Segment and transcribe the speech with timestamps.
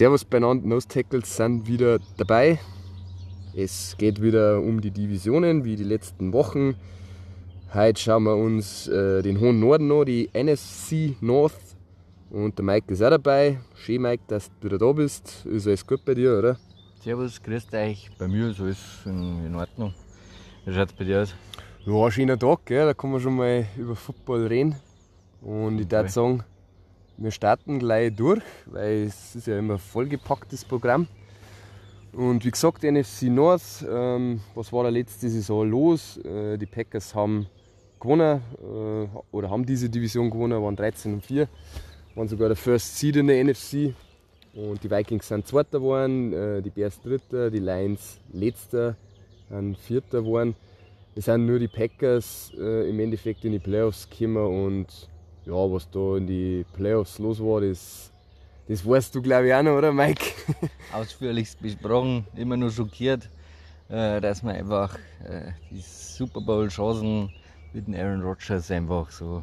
[0.00, 2.58] Servus beieinander, Nose Tackles sind wieder dabei.
[3.54, 6.74] Es geht wieder um die Divisionen wie die letzten Wochen.
[7.74, 11.76] Heute schauen wir uns äh, den hohen Norden an, die NFC North.
[12.30, 13.60] Und der Mike ist auch dabei.
[13.74, 15.44] Schön, Mike, dass du wieder da bist.
[15.44, 16.56] Ist alles gut bei dir, oder?
[17.02, 18.10] Servus, grüßt euch.
[18.18, 19.92] Bei mir ist alles in, Ordnung.
[20.64, 21.34] Wie schaut es bei dir aus?
[21.84, 22.86] Ja, ein schöner Tag, gell?
[22.86, 24.76] da kann man schon mal über Football reden.
[25.42, 26.42] Und ich würde sagen,
[27.20, 31.06] wir starten gleich durch, weil es ist ja immer vollgepacktes Programm.
[32.12, 36.16] Und wie gesagt, NFC North, ähm, was war da letzte Saison los?
[36.24, 37.46] Äh, die Packers haben
[38.00, 41.46] gewonnen äh, oder haben diese Division gewonnen, waren 13 und 4,
[42.14, 43.94] waren sogar der First Seed in der NFC.
[44.54, 48.96] Und die Vikings sind Zweiter geworden, äh, die Bears Dritter, die Lions Letzter,
[49.50, 50.56] sind Vierter geworden.
[51.14, 55.09] Es sind nur die Packers äh, im Endeffekt in die Playoffs gekommen und
[55.50, 58.12] ja, was da in die Playoffs los war, das,
[58.68, 60.24] das weißt du glaube ich auch noch, oder Mike?
[60.92, 63.28] Ausführlichst besprochen, immer nur schockiert,
[63.88, 67.30] äh, dass man einfach äh, die Super Bowl-Chancen
[67.72, 69.42] mit dem Aaron Rodgers einfach so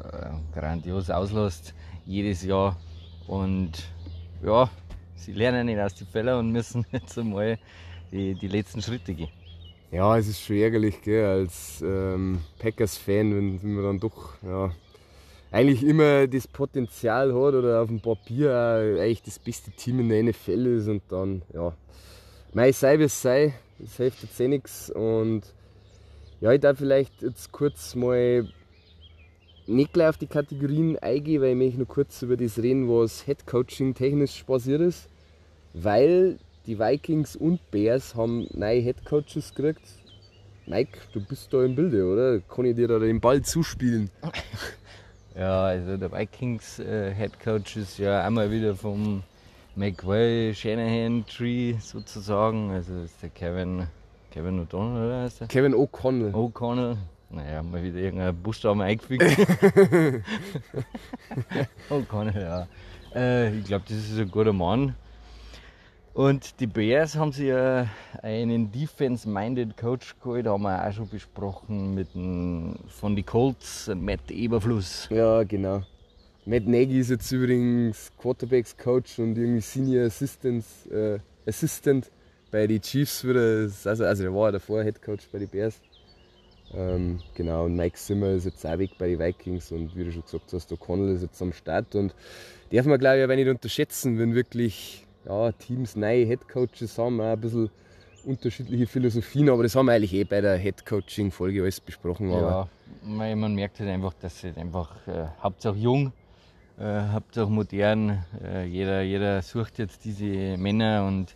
[0.00, 1.74] äh, grandios auslässt,
[2.06, 2.76] jedes Jahr.
[3.26, 3.72] Und
[4.44, 4.70] ja,
[5.16, 7.58] sie lernen nicht aus den Fehlern und müssen jetzt einmal
[8.12, 9.30] die, die letzten Schritte gehen.
[9.90, 14.70] Ja, es ist schon ärgerlich, gell, als ähm, Packers-Fan, wenn, wenn man dann doch ja,
[15.52, 20.22] eigentlich immer das Potenzial hat oder auf dem Papier eigentlich das beste Team in der
[20.24, 21.74] NFL ist und dann, ja,
[22.54, 25.42] mei sei wie es sei, es hilft jetzt eh nichts und
[26.40, 28.48] ja, ich darf vielleicht jetzt kurz mal
[29.66, 33.26] nicht gleich auf die Kategorien eingehen, weil ich möchte nur kurz über das reden, was
[33.26, 35.08] Headcoaching technisch passiert ist,
[35.74, 39.82] weil die Vikings und Bears haben neue Headcoaches gekriegt.
[40.66, 42.40] Mike, du bist da im Bilde, oder?
[42.40, 44.10] Kann ich dir da den Ball zuspielen?
[45.36, 49.22] Ja, also der Vikings äh, Head Coach ist ja einmal wieder vom
[49.76, 52.70] McWay Shanahan Tree sozusagen.
[52.70, 53.86] Also ist der Kevin,
[54.30, 55.48] Kevin O'Donnell, oder heißt der?
[55.48, 56.32] Kevin O'Connell.
[56.34, 56.96] O'Connell.
[57.30, 59.22] Naja, mal wieder irgendein Buchstaben eingefügt.
[61.90, 62.66] O'Connell, ja.
[63.14, 64.94] Äh, ich glaube, das ist ein guter Mann.
[66.14, 67.88] Und die Bears haben sich ja
[68.20, 74.30] einen Defense-Minded Coach geholt, haben wir auch schon besprochen mit dem, von den Colts, Matt
[74.30, 75.08] Eberfluss.
[75.10, 75.82] Ja, genau.
[76.44, 82.10] Matt Nagy ist jetzt übrigens Quarterbacks Coach und irgendwie Senior Assistant, äh, Assistant
[82.50, 83.70] bei den Chiefs wieder.
[83.84, 85.80] Also, also der war davor Head Coach bei den Bears.
[86.74, 90.12] Ähm, genau, und Mike Zimmer ist jetzt auch weg bei den Vikings und wie du
[90.12, 92.14] schon gesagt hast, O'Connell ist jetzt am Start und
[92.70, 97.32] darf man glaube ich auch nicht unterschätzen, wenn wirklich ja, Teams neue Headcoaches haben, auch
[97.32, 97.70] ein bisschen
[98.24, 102.30] unterschiedliche Philosophien, aber das haben wir eigentlich eh bei der Headcoaching-Folge alles besprochen.
[102.30, 102.68] Ja,
[103.02, 106.12] man, man, merkt halt einfach, dass es einfach äh, hauptsächlich jung,
[106.78, 111.34] äh, hauptsächlich modern, äh, jeder, jeder sucht jetzt diese Männer und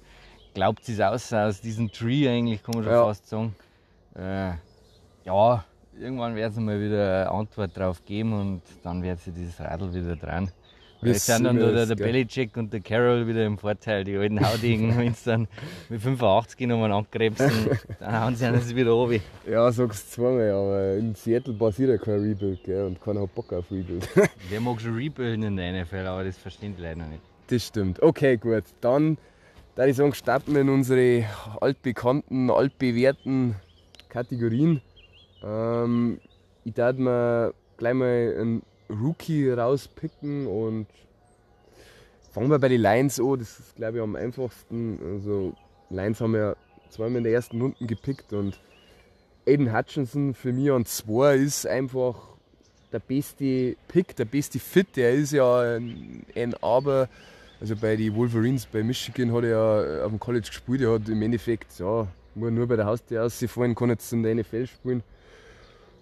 [0.55, 3.05] glaubt es aus, aus diesem Tree eigentlich, kann man schon ja.
[3.05, 3.55] fast sagen.
[4.15, 4.53] Äh,
[5.25, 5.65] ja,
[5.99, 9.93] irgendwann wird es mal wieder eine Antwort drauf geben und dann wird sich dieses Radl
[9.93, 10.51] wieder dran.
[11.13, 14.97] Jetzt sind dann da der, Belichick und der Carroll wieder im Vorteil, die alten Haudegen,
[14.99, 15.49] wenn sie dann
[15.89, 17.51] mit 85 nochmal angrebsen,
[18.01, 19.23] dann hauen sie das wieder runter.
[19.49, 22.85] Ja, sagst du zweimal, aber in Seattle passiert ja kein Rebuild, gell?
[22.85, 24.09] und keiner hat Bock auf Rebuild.
[24.49, 27.23] Wer mag schon rebuilden in der NFL, aber das versteht leider nicht.
[27.49, 28.03] Das stimmt.
[28.03, 28.65] Okay, gut.
[28.81, 29.19] Dann
[29.77, 31.25] würde ich sagen, starten wir in unsere
[31.61, 33.57] altbekannten, altbewährten
[34.09, 34.81] Kategorien.
[35.45, 36.19] Ähm,
[36.65, 40.87] ich würde mir gleich mal einen Rookie rauspicken und
[42.33, 43.39] fangen wir bei den Lions an.
[43.39, 44.99] Das ist, glaube ich, am einfachsten.
[45.03, 45.55] Also,
[45.91, 46.55] Lions haben ja
[46.91, 48.59] zweimal in der ersten Runde gepickt und
[49.47, 52.17] Aiden Hutchinson für mich an zwei ist einfach
[52.93, 54.89] der beste Pick, der beste Fit.
[54.97, 57.09] Der ist ja ein, ein Aber.
[57.61, 60.83] Also bei den Wolverines bei Michigan hat er ja auf dem College gespielt.
[60.83, 64.67] Er hat im Endeffekt ja, nur bei der Haustür ausgefallen, kann jetzt in der NFL
[64.67, 65.03] spielen.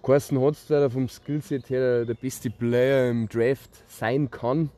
[0.04, 4.68] Carsten Hotstadter vom Skillset her der beste Player im Draft sein kann.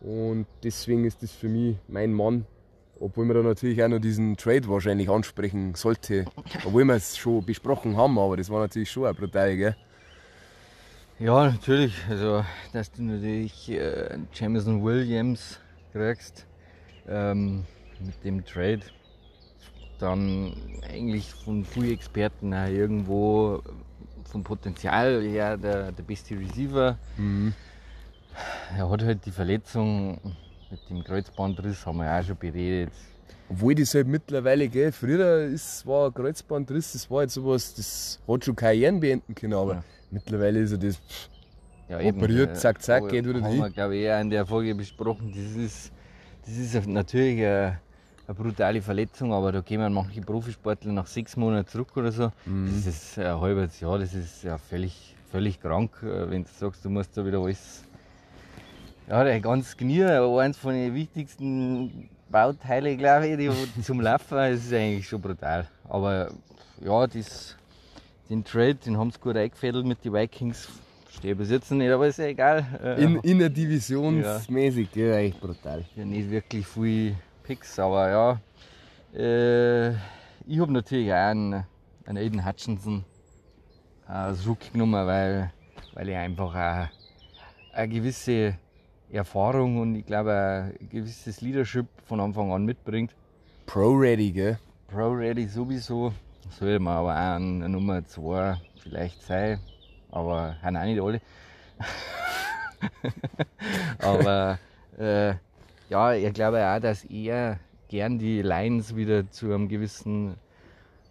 [0.00, 2.46] Und deswegen ist das für mich mein Mann.
[2.98, 6.24] Obwohl man da natürlich auch noch diesen Trade wahrscheinlich ansprechen sollte.
[6.64, 9.76] Obwohl wir es schon besprochen haben, aber das war natürlich schon ein brutal, gell?
[11.18, 11.94] Ja, natürlich.
[12.08, 15.60] Also, dass du natürlich äh, Jameson Williams
[15.92, 16.46] kriegst
[17.06, 17.64] ähm,
[18.00, 18.80] mit dem Trade,
[19.98, 20.54] dann
[20.90, 23.62] eigentlich von vielen Experten auch irgendwo
[24.28, 26.98] vom Potenzial her der, der beste Receiver.
[27.16, 27.54] Mhm.
[28.76, 30.20] Er hat halt die Verletzung
[30.70, 32.92] mit dem Kreuzbandriss, haben wir auch schon beredet.
[33.48, 38.20] Obwohl das halt mittlerweile, gell, früher ist, war ein Kreuzbandriss, das war jetzt sowas, das
[38.26, 39.84] hat schon Karrieren beenden können, aber ja.
[40.10, 41.00] mittlerweile ist er das
[41.88, 43.44] ja, operiert, eben, zack, zack, geht wieder durch.
[43.44, 45.92] Haben wir, glaube ich, eher in der Folge besprochen, das ist
[46.46, 47.80] das ist natürlich eine,
[48.26, 52.32] eine, brutale Verletzung, aber da gehen manche Profisportler nach sechs Monaten zurück oder so.
[52.46, 52.66] Mhm.
[52.66, 56.84] Das ist ein halbes Jahr, das ist ja völlig, völlig krank, äh, wenn du sagst,
[56.84, 57.84] du musst da wieder alles.
[59.08, 64.64] Ja, der ganz Knie, eines von den wichtigsten Bauteile, glaube ich, die zum Laufen, das
[64.64, 65.68] ist eigentlich schon brutal.
[65.88, 66.30] Aber
[66.82, 67.56] ja, das,
[68.28, 70.68] den Trade, den haben sie gut eingefädelt mit den Vikings.
[71.16, 72.66] Stehe bis jetzt nicht, aber ist ja egal.
[72.82, 75.06] Äh, in, in der Divisionsmäßig, ja.
[75.06, 75.84] ja, echt brutal.
[75.94, 78.40] Ja, nicht wirklich viel Picks, aber ja.
[79.14, 79.90] Äh,
[80.46, 81.64] ich habe natürlich auch einen,
[82.06, 83.04] einen Aiden Hutchinson
[84.06, 85.52] als Rookie genommen, weil,
[85.92, 86.88] weil er einfach auch
[87.74, 88.56] eine gewisse
[89.12, 93.14] Erfahrung und ich glaube ein gewisses Leadership von Anfang an mitbringt.
[93.66, 94.58] Pro-ready, gell?
[94.88, 96.14] Pro-ready sowieso.
[96.58, 99.60] Soll man aber auch eine Nummer 2 vielleicht sein,
[100.10, 101.20] aber haben auch nicht alle.
[103.98, 104.58] aber
[104.98, 105.34] äh,
[105.94, 110.34] ja, ich glaube auch, dass er gern die Lions wieder zu einem gewissen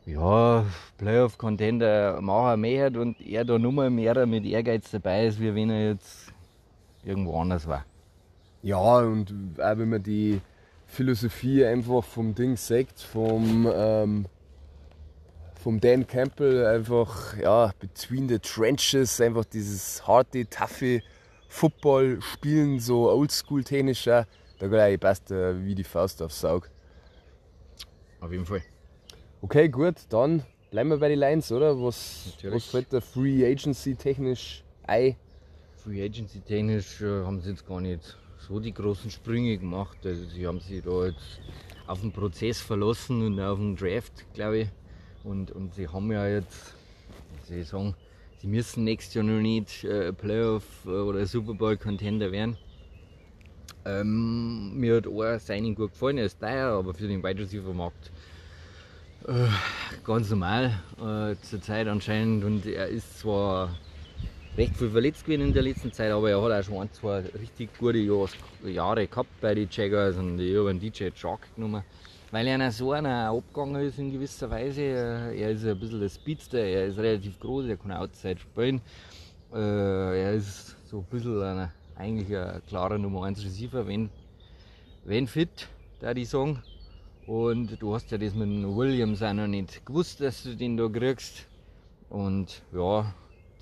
[0.05, 0.65] ja,
[0.97, 5.91] Playoff-Contender machen möchte und er da nur mehr mit Ehrgeiz dabei ist, wie wenn er
[5.91, 6.33] jetzt
[7.05, 7.85] irgendwo anders war.
[8.61, 10.41] Ja, und auch wenn man die
[10.87, 14.25] Philosophie einfach vom Ding sagt, vom, ähm,
[15.61, 21.01] vom Dan Campbell, einfach ja, between the trenches, einfach dieses harte, taffe
[21.47, 24.27] Football spielen, so oldschool-technischer,
[24.69, 26.69] glaube ich, passt er wie die Faust aufs Saug.
[28.19, 28.61] Auf jeden Fall.
[29.41, 31.81] Okay, gut, dann bleiben wir bei den Lions, oder?
[31.81, 35.15] Was, was fällt da Free Agency technisch ein?
[35.75, 39.97] Free Agency technisch äh, haben sie jetzt gar nicht so die großen Sprünge gemacht.
[40.05, 41.41] Also sie haben sich da jetzt
[41.87, 44.67] auf den Prozess verlassen und auf den Draft, glaube ich.
[45.23, 46.73] Und, und sie haben ja jetzt,
[47.41, 47.95] wie soll ich sagen,
[48.39, 52.57] sie müssen nächstes Jahr noch nicht äh, Playoff oder Super Bowl Contender werden.
[53.85, 57.73] Ähm, mir hat ein Signing gut gefallen, er ist teuer, aber für den Wide Receiver
[57.73, 58.11] Markt
[59.27, 59.47] äh,
[60.05, 62.43] ganz normal äh, zur Zeit anscheinend.
[62.43, 63.69] Und er ist zwar
[64.57, 67.23] recht viel verletzt gewesen in der letzten Zeit, aber er hat auch schon ein, zwei
[67.39, 67.99] richtig gute
[68.65, 71.83] Jahre gehabt bei den Jaguars und ich habe einen DJ Shark genommen,
[72.31, 74.81] weil er so einer abgegangen ist in gewisser Weise.
[74.81, 78.81] Er ist ein bisschen der Speedster, er ist relativ groß, er kann Outside spielen.
[79.53, 84.09] Äh, er ist so ein bisschen ein, eigentlich ein klarer Nummer 1 Receiver, wenn,
[85.05, 85.67] wenn fit,
[85.99, 86.61] da ich sagen.
[87.25, 90.87] Und du hast ja das mit Williams auch noch nicht gewusst, dass du den da
[90.89, 91.47] kriegst.
[92.09, 93.13] Und ja,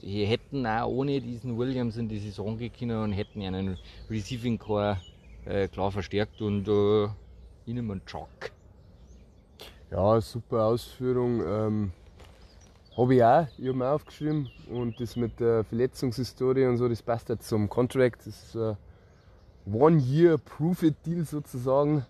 [0.01, 3.77] die hätten auch ohne diesen Williams in die Saison gekommen und hätten einen
[4.09, 4.99] Receiving Core
[5.45, 7.07] äh, klar verstärkt und äh,
[7.65, 8.51] ihnen einen Chuck.
[9.91, 11.43] Ja, super Ausführung.
[11.45, 11.91] Ähm,
[12.97, 17.01] habe ich auch, ich habe mir aufgeschrieben und das mit der Verletzungshistorie und so, das
[17.01, 18.19] passt jetzt zum Contract.
[18.25, 18.77] Das ist ein
[19.71, 22.05] One-Year-Proof-It-Deal sozusagen.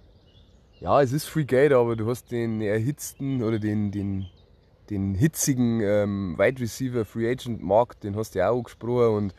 [0.80, 4.26] Ja, es ist Free Geld, aber du hast den erhitzten oder den, den
[4.92, 9.16] den hitzigen ähm, Wide Receiver Free Agent Markt, den hast du ja auch angesprochen.
[9.16, 9.36] Und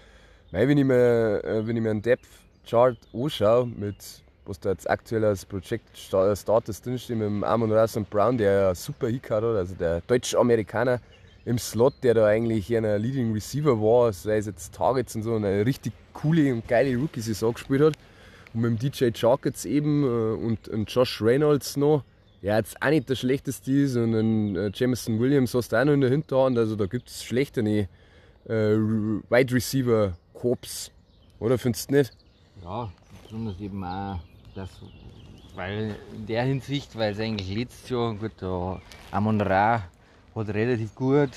[0.51, 2.27] nein, wenn, ich mir, äh, wenn ich mir einen Depth
[2.67, 3.97] Chart anschaue, mit
[4.45, 8.75] was da jetzt aktuell als Project Status drinsteht, mit dem Amon und Brown, der ja
[8.75, 11.01] super Hick hat, also der Deutsch-Amerikaner
[11.45, 15.35] im Slot, der da eigentlich ein Leading Receiver war, sei es jetzt Targets und so,
[15.35, 17.95] eine richtig coole und geile Rookie-Saison gespielt hat.
[18.55, 22.05] Und mit dem DJ Chark jetzt eben äh, und, und Josh Reynolds noch,
[22.43, 25.85] ja, jetzt auch nicht der schlechteste ist und einen äh, Jameson Williams hast du auch
[25.85, 26.59] noch in der Hinterhand.
[26.59, 27.89] Also da gibt es schlechtere
[28.47, 30.91] äh, Wide Receiver Corps.
[31.39, 32.13] Oder findest du nicht?
[32.63, 32.93] Ja,
[33.25, 34.19] besonders eben auch,
[34.55, 34.71] das,
[35.55, 38.81] weil in der Hinsicht, weil es eigentlich letztes Jahr, gut, der
[39.11, 39.85] Amon Ra
[40.35, 41.31] hat relativ gut,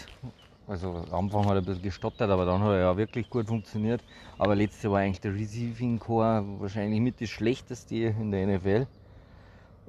[0.67, 3.47] also am Anfang hat er ein bisschen gestottert, aber dann hat er ja wirklich gut
[3.47, 4.03] funktioniert.
[4.37, 8.87] Aber letztes Jahr war eigentlich der Receiving Core wahrscheinlich mit das schlechteste in der NFL.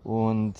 [0.04, 0.54] Und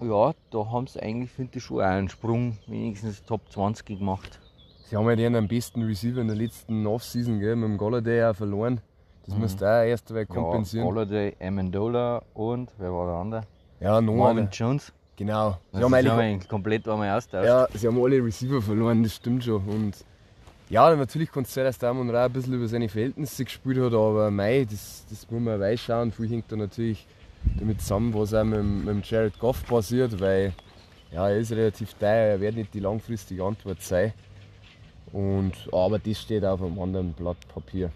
[0.00, 4.40] ja, da haben sie eigentlich, finde ich, schon auch einen Sprung, wenigstens Top 20 gemacht.
[4.86, 8.24] Sie haben ja den am besten Receiver in der letzten Offseason, gell, mit dem Galladay
[8.24, 8.80] auch verloren.
[9.24, 9.40] Das mhm.
[9.40, 10.86] musst du auch erst einmal kompensieren.
[10.86, 13.42] Ja, Galladay, Amendola und, wer war der andere?
[13.80, 14.92] Ja, noch Marvin Jones.
[15.16, 15.58] Genau.
[15.72, 17.46] Sie haben eigentlich, komplett einmal austauscht.
[17.46, 19.62] Ja, sie haben alle Receiver verloren, das stimmt schon.
[19.64, 19.96] Und
[20.70, 23.78] ja, natürlich kann es sein, dass der Amon Ra ein bisschen über seine Verhältnisse gespielt
[23.78, 26.10] hat, aber mei, das, das muss man weiß schauen.
[26.10, 27.06] Viel hängt da natürlich
[27.58, 30.52] damit zusammen, was auch mit, mit Jared Goff passiert, weil
[31.12, 34.12] ja, er ist relativ teuer, er wird nicht die langfristige Antwort sein.
[35.12, 37.90] Und, aber das steht auf einem anderen Blatt Papier.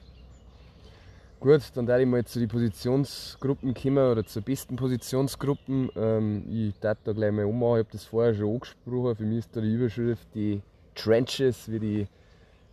[1.41, 5.89] Gut, dann werde ich mal zu den Positionsgruppen kommen oder zur besten Positionsgruppen.
[5.95, 9.15] Ähm, ich darf da gleich mal ummachen, ich habe das vorher schon angesprochen.
[9.15, 10.61] Für mich ist da die Überschrift die
[10.97, 12.07] Trenches, wie die,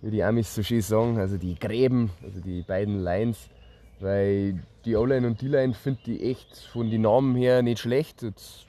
[0.01, 3.49] wie die Amis so schön sagen, also die Gräben, also die beiden Lines.
[3.99, 8.23] Weil die O-Line und D-Line finde ich echt von den Namen her nicht schlecht.
[8.23, 8.65] Jetzt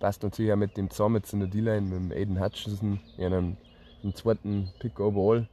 [0.00, 3.56] passt natürlich auch mit dem zusammen jetzt in der D-Line, mit dem Aiden Hutchinson, einem,
[4.02, 5.46] einem zweiten Pick overall.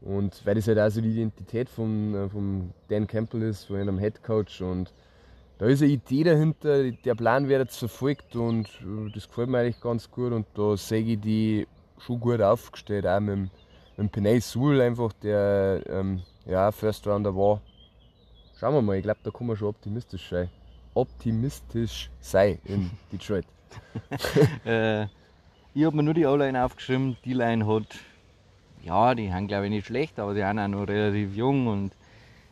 [0.00, 3.76] Und weil das halt auch so die Identität von, äh, von Dan Campbell ist, von
[3.76, 4.60] einem Head Coach.
[4.60, 4.92] Und
[5.58, 9.58] da ist eine Idee dahinter, der Plan wird jetzt verfolgt und äh, das gefällt mir
[9.58, 10.32] eigentlich ganz gut.
[10.32, 11.66] Und da sehe ich die
[11.98, 13.50] schon gut aufgestellt, auch mit, dem,
[13.96, 17.60] mit Penay Sul einfach, der ähm, ja, First Rounder war.
[18.58, 20.48] Schauen wir mal, ich glaube, da kann man schon optimistisch sein.
[20.94, 23.46] Optimistisch sein in Detroit.
[24.64, 25.04] äh,
[25.74, 27.16] ich habe mir nur die O-Line aufgeschrieben.
[27.24, 27.86] Die Line hat,
[28.88, 31.92] ja, die haben glaube ich nicht schlecht, aber die sind auch noch relativ jung und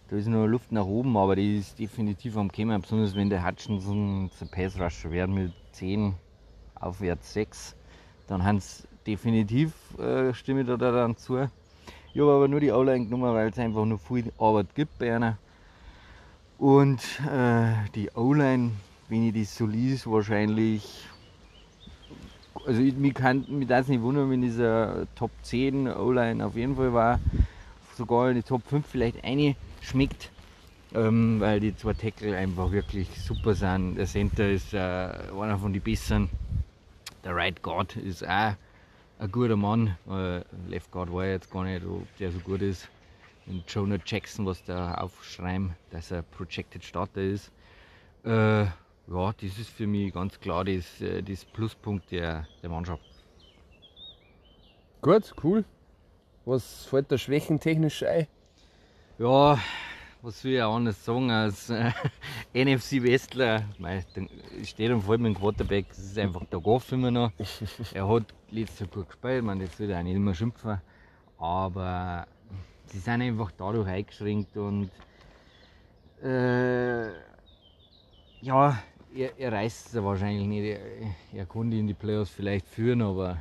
[0.08, 3.44] da ist noch Luft nach oben, aber die ist definitiv am Kommen, besonders wenn der
[3.44, 6.14] Hutchinson zum Pass Rusher werden mit 10
[6.74, 7.74] aufwärts 6,
[8.26, 11.48] dann haben sie definitiv, äh, stimme da dann zu.
[12.12, 15.16] Ich habe aber nur die O-Line genommen, weil es einfach noch viel Arbeit gibt bei
[15.16, 15.38] einer.
[16.58, 17.00] Und
[17.30, 18.72] äh, die O-Line,
[19.08, 21.08] wenn ich das so liest, wahrscheinlich.
[22.66, 26.74] Also ich, mich kann mich das nicht wundern, wenn dieser Top 10 O-Line auf jeden
[26.74, 27.20] Fall war.
[27.94, 30.30] Sogar in die Top 5 vielleicht eine schmeckt.
[30.94, 33.96] Ähm, weil die zwei Tackle einfach wirklich super sind.
[33.96, 36.28] Der Center ist äh, einer von den besseren.
[37.24, 38.54] Der Right Guard ist auch
[39.18, 39.96] ein guter Mann.
[40.08, 42.88] Äh, Left Guard war jetzt gar nicht, ob der so gut ist.
[43.46, 47.52] Und Jonah Jackson, was da aufschreiben, dass er Projected Starter ist.
[48.24, 48.66] Äh,
[49.08, 53.04] ja, das ist für mich ganz klar das, äh, das Pluspunkt der, der Mannschaft.
[55.00, 55.64] Gut, cool.
[56.44, 58.26] Was fällt da schwächentechnisch ein?
[59.18, 59.58] Ja,
[60.22, 61.92] was will ich auch anders sagen als äh,
[62.54, 63.62] NFC Westler?
[63.78, 64.04] Mei,
[64.64, 67.32] steht und fällt mit dem Quarterback, das ist einfach der Goff immer noch.
[67.94, 70.80] Er hat letztes Jahr gut gespielt, man, das will er auch nicht immer schimpfen.
[71.38, 72.26] Aber
[72.86, 74.90] sie sind einfach dadurch eingeschränkt und
[76.22, 77.08] äh,
[78.40, 78.78] ja,
[79.16, 80.64] er, er reißt es wahrscheinlich nicht.
[80.64, 80.80] Er,
[81.32, 83.38] er konnte in die Playoffs vielleicht führen, aber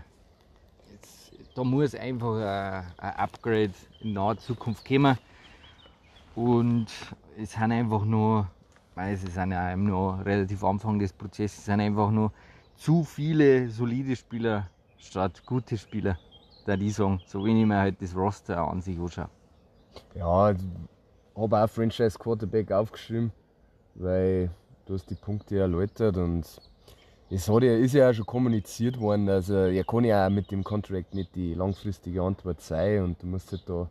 [0.92, 5.18] jetzt, da muss einfach ein, ein Upgrade in naher Zukunft kommen.
[6.36, 6.88] Und
[7.38, 8.50] es sind einfach nur,
[8.96, 12.32] weil sie sind ja noch relativ Anfang des Prozesses, es sind einfach nur
[12.76, 16.18] zu viele solide Spieler statt gute Spieler,
[16.66, 19.30] da die sagen, so wenn ich mir halt das Roster an sich anschaue.
[20.14, 20.58] Ja, ich
[21.36, 23.32] habe auch Franchise Quarterback aufgeschrieben,
[23.94, 24.50] weil
[24.86, 26.46] du hast die Punkte erläutert und
[27.30, 30.52] es hat ja, ist ja auch schon kommuniziert worden, also er kann ja auch mit
[30.52, 33.90] dem Contract nicht die langfristige Antwort sein und du musst halt da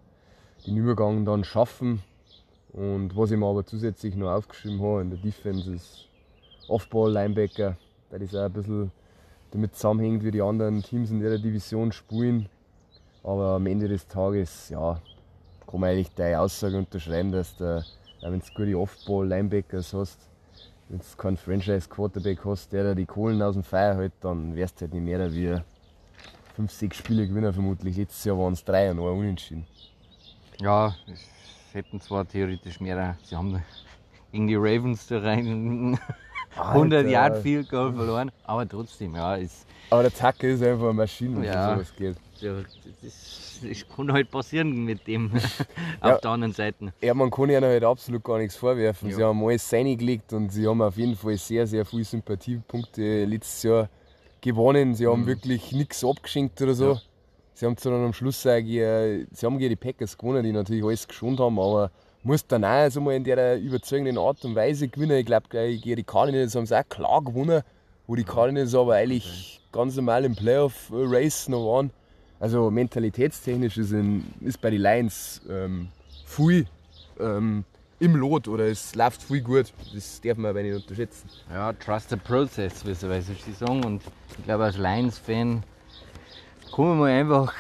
[0.67, 2.03] den Übergang dann schaffen
[2.73, 6.09] und was ich mir aber zusätzlich noch aufgeschrieben habe in der Defense ist
[6.69, 7.77] Off-Ball-Linebacker,
[8.11, 8.91] weil das auch ein bisschen
[9.51, 12.49] damit zusammenhängt, wie die anderen Teams in der Division spielen.
[13.23, 15.01] Aber am Ende des Tages, ja,
[15.67, 17.85] kann man eigentlich deine Aussage unterschreiben, dass du,
[18.23, 20.19] wenn du gute Off-Ball-Linebackers hast,
[20.89, 24.81] wenn du keinen Franchise-Quarterback hast, der da die Kohlen aus dem Feuer hält, dann wärst
[24.81, 25.57] du halt nicht mehr wie
[26.57, 27.97] 5, 6 Spiele Gewinner vermutlich.
[27.97, 29.67] Letztes Jahr waren es 3 und 1 unentschieden.
[30.61, 30.95] Ja,
[31.73, 33.61] hätten zwar theoretisch mehr, sie haben
[34.31, 35.99] gegen die Ravens da rein
[36.57, 39.35] 100 Yard Field Goal verloren, aber trotzdem, ja.
[39.35, 42.17] Ist, aber der Zacke ist einfach eine Maschine, wenn ja, sowas geht.
[42.41, 45.31] Das, das, kann halt passieren mit dem
[46.01, 46.93] auf ja, der anderen Seite.
[47.01, 49.11] Ja, man kann ihnen halt absolut gar nichts vorwerfen.
[49.11, 49.17] Ja.
[49.17, 53.63] Sie haben alles reingelegt und sie haben auf jeden Fall sehr, sehr viele Sympathiepunkte letztes
[53.63, 53.89] Jahr
[54.41, 54.95] gewonnen.
[54.95, 55.27] Sie haben mhm.
[55.27, 56.93] wirklich nichts abgeschenkt oder so.
[56.93, 57.01] Ja.
[57.55, 61.07] Sie haben dann am Schluss auch, sie haben gegen die Packers gewonnen, die natürlich alles
[61.07, 61.93] geschont haben, aber
[62.25, 65.19] muss dann auch also mal in der überzeugenden Art und Weise gewinnen.
[65.19, 67.63] Ich glaube, gegen die Cardinals haben sie auch klar gewonnen,
[68.07, 71.91] wo die Cardinals aber eigentlich ganz normal im Playoff-Race noch waren.
[72.45, 75.89] Also mentalitätstechnisch ist, in, ist bei den Lions ähm,
[76.27, 76.67] viel
[77.19, 77.65] ähm,
[78.01, 79.73] im Lot oder es läuft viel gut.
[79.95, 81.27] Das darf man aber nicht unterschätzen.
[81.51, 83.83] Ja, trust the process, wie sie sagen.
[83.83, 84.03] Und
[84.37, 85.63] ich glaube, als Lions-Fan
[86.77, 87.55] kann man mal einfach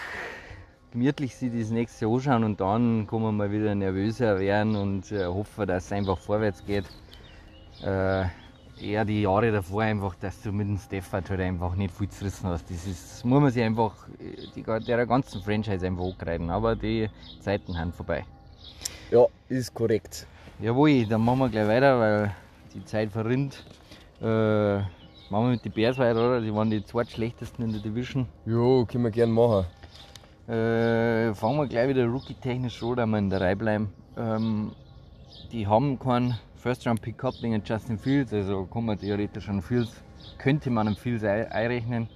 [0.92, 5.10] gemütlich sich das nächste Jahr anschauen und dann kann man mal wieder nervöser werden und
[5.12, 6.84] äh, hoffen, dass es einfach vorwärts geht.
[7.82, 8.26] Äh,
[8.80, 12.24] eher die Jahre davor einfach, dass du mit dem Stafford halt einfach nicht viel zu
[12.24, 12.68] rissen hast.
[12.70, 13.92] Das, ist, muss man sich einfach
[14.54, 16.50] die, der ganzen Franchise einfach hochreiten.
[16.50, 17.08] Aber die
[17.40, 18.24] Zeiten sind vorbei.
[19.10, 20.26] Ja, ist korrekt.
[20.60, 22.34] Jawohl, dann machen wir gleich weiter, weil
[22.74, 23.64] die Zeit verrinnt.
[24.20, 24.86] Äh, machen
[25.30, 26.40] wir mit den Bears weiter, oder?
[26.40, 28.26] Die waren die zweitschlechtesten in der Division.
[28.46, 29.66] Jo, können wir gerne machen.
[30.46, 33.92] Äh, fangen wir gleich wieder rookie-technisch an, da wir in der Reihe bleiben.
[34.16, 34.72] Ähm,
[35.52, 40.02] die haben keinen First-Round-Pick-Up wegen Justin Fields, also kann man theoretisch an Fields,
[40.38, 42.09] könnte man an Fields einrechnen.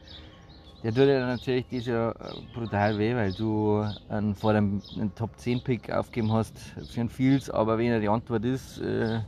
[0.82, 2.14] der tut ja natürlich das ja
[2.54, 7.10] brutal weh, weil du einen, vor dem einen Top 10 Pick aufgeben hast für einen
[7.10, 9.20] Fields, aber wenn er die Antwort ist, äh,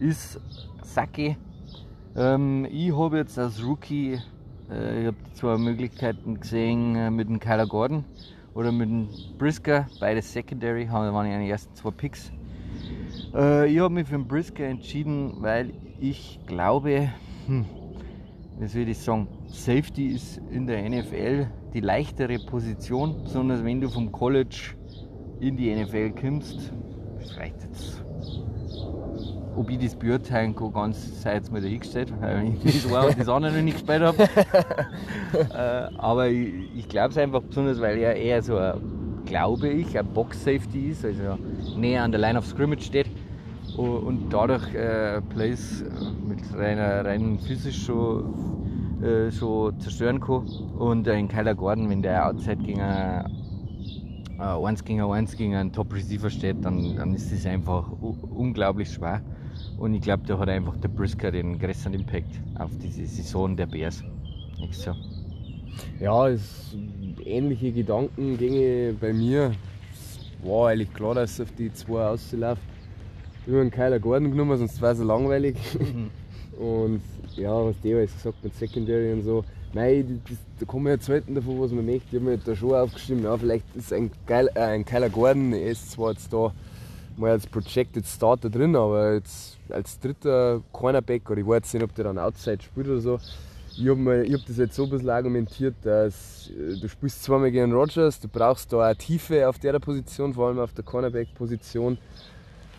[0.00, 0.40] ist
[0.82, 1.36] Saki.
[2.16, 4.18] Ähm, ich habe jetzt als Rookie,
[4.68, 8.04] äh, ich habe zwei Möglichkeiten gesehen äh, mit dem Kyler Gordon
[8.54, 12.32] oder mit dem Brisker, beides Secondary, haben waren die ersten zwei Picks.
[13.34, 17.10] Äh, ich habe mich für den Brisker entschieden, weil ich glaube,
[17.46, 17.64] hm,
[18.58, 23.88] wie soll ich sagen, Safety ist in der NFL die leichtere Position, besonders wenn du
[23.88, 24.74] vom College
[25.40, 26.72] in die NFL kommst.
[27.18, 28.04] Vielleicht jetzt,
[29.56, 33.52] ob ich das beurteilen kann, ganz sei jetzt mal dahingestellt, weil ich das, das andere
[33.52, 34.22] noch nicht gespielt habe.
[35.54, 39.96] äh, aber ich, ich glaube es einfach besonders, weil er eher so ein, glaube ich,
[39.96, 41.38] ein Box-Safety ist, also
[41.76, 43.06] näher an der Line of Scrimmage steht
[43.80, 45.84] und dadurch äh, Plays
[46.26, 50.46] mit reiner, rein physisch schon, äh, schon zerstören kann.
[50.78, 53.30] Und äh, in Kyler Gordon, wenn der Outside gegen ein,
[54.38, 59.22] äh, 1 gegen 1 gegen einen Top-Receiver steht, dann, dann ist das einfach unglaublich schwer.
[59.78, 63.66] Und ich glaube, da hat einfach der Brisker den größeren Impact auf diese Saison der
[63.66, 64.02] Bears.
[64.58, 64.94] Nichts so.
[65.98, 66.76] Ja, es
[67.24, 69.52] ähnliche Gedankengänge bei mir.
[69.92, 72.62] Es war eigentlich klar, dass es auf die zwei ausläuft.
[73.50, 75.56] Ich habe einen Kyler Gordon genommen, sonst war es so langweilig.
[75.76, 76.10] Mhm.
[76.64, 77.02] Und
[77.34, 79.44] ja, was der alles gesagt mit Secondary und so.
[79.72, 82.06] Nein, das, da kann man jetzt halten davon, was man möchte.
[82.12, 85.52] Ich habe mir da schon aufgeschrieben, ja, vielleicht ist ein, Geil, äh, ein Kyler Gordon,
[85.52, 86.52] er ist zwar jetzt da
[87.16, 91.92] mal als Projected Starter drin, aber jetzt als dritter Cornerback, oder ich weiß nicht, ob
[91.96, 93.18] der dann Outside spielt oder so.
[93.76, 97.72] Ich habe hab das jetzt so ein bisschen argumentiert, dass äh, du spielst zweimal gegen
[97.72, 101.98] Rogers, du brauchst da eine Tiefe auf der Position, vor allem auf der Cornerback-Position.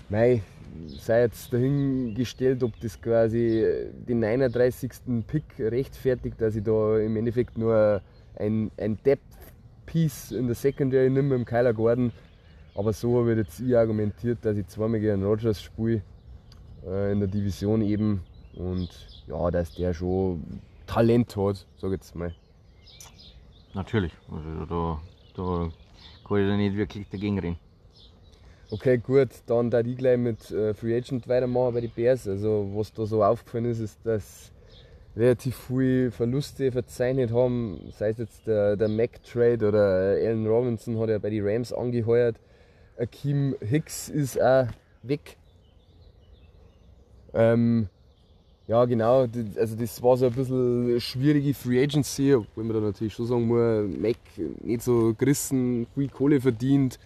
[0.08, 0.44] Mei,
[0.88, 3.66] sei jetzt dahingestellt, ob das quasi
[4.08, 4.92] den 39.
[5.28, 8.02] Pick rechtfertigt, dass ich da im Endeffekt nur
[8.36, 12.12] ein, ein Depth-Piece in der Secondary nehme dem Kyler Gordon.
[12.76, 16.02] Aber so habe ich jetzt ich argumentiert, dass ich zweimal gegen Rogers spiele
[16.86, 18.22] äh, in der Division eben.
[18.56, 18.90] Und
[19.28, 20.44] ja, dass der schon
[20.88, 22.34] Talent hat, sage ich jetzt mal.
[23.74, 25.02] Natürlich, also da,
[25.36, 25.70] da
[26.28, 27.58] kann ich da nicht wirklich dagegen reden.
[28.74, 32.26] Okay, gut, dann da ich gleich mit äh, Free Agent weitermachen bei den Bears.
[32.26, 34.54] Also, was da so aufgefallen ist, ist, dass
[35.14, 37.92] relativ viele Verluste verzeichnet haben.
[37.98, 41.74] Sei es jetzt der, der Mac Trade oder Allen Robinson hat ja bei den Rams
[41.74, 42.38] angeheuert.
[42.98, 44.68] Akeem Hicks ist auch
[45.04, 45.36] weg.
[47.34, 47.90] Ähm,
[48.68, 53.14] ja, genau, also das war so ein bisschen schwierige Free Agency, obwohl man da natürlich
[53.14, 54.16] schon sagen muss, Mac
[54.62, 57.00] nicht so gerissen, viel Kohle verdient.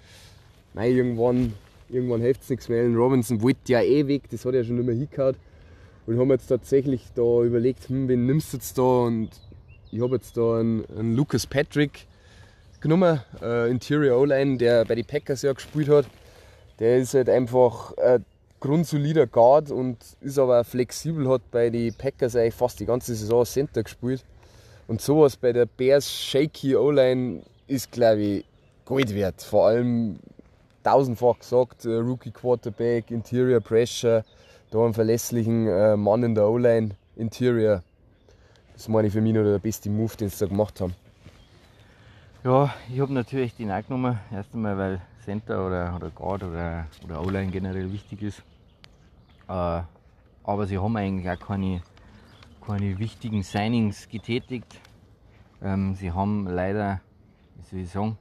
[0.75, 1.53] Nein, irgendwann,
[1.88, 2.81] irgendwann hilft es nichts mehr.
[2.81, 5.38] Allen Robinson wollte ja eh weg, das hat ja schon nicht mehr hingehauen.
[6.05, 8.81] Und haben jetzt tatsächlich da überlegt, hm, wen nimmst du jetzt da?
[8.81, 9.29] Und
[9.91, 12.05] ich habe jetzt da einen, einen, Lucas Patrick
[12.81, 16.07] genommen, äh, Interior O-Line, der bei den Packers ja gespielt hat.
[16.79, 18.25] Der ist halt einfach ein
[18.59, 23.45] grundsolider Guard und ist aber flexibel, hat bei den Packers eigentlich fast die ganze Saison
[23.45, 24.25] Center gespielt.
[24.88, 28.45] Und sowas bei der Bears Shaky O-Line ist, glaube ich,
[28.83, 29.41] Gold wert.
[29.41, 30.19] Vor allem
[30.86, 34.24] tausendfach gesagt, äh, Rookie Quarterback, Interior Pressure,
[34.71, 37.84] da einen verlässlichen äh, Mann in der O-Line, Interior.
[38.74, 40.93] Das meine ich für mich noch der beste Move, den sie da gemacht haben.
[42.43, 44.19] Ja, ich habe natürlich die genommen.
[44.32, 48.39] Erst einmal, weil Center oder, oder Guard oder, oder O-Line generell wichtig ist.
[49.48, 49.82] Äh,
[50.43, 51.82] aber sie haben eigentlich auch keine,
[52.65, 54.80] keine wichtigen Signings getätigt.
[55.63, 57.02] Ähm, sie haben leider,
[57.56, 58.17] wie soll ich sagen,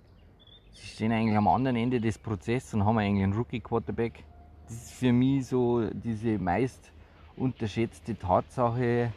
[0.75, 4.25] sie stehen eigentlich am anderen Ende des Prozesses und haben eigentlich einen Rookie-Quarterback.
[4.67, 6.91] Das ist für mich so diese meist
[7.37, 9.13] unterschätzte Tatsache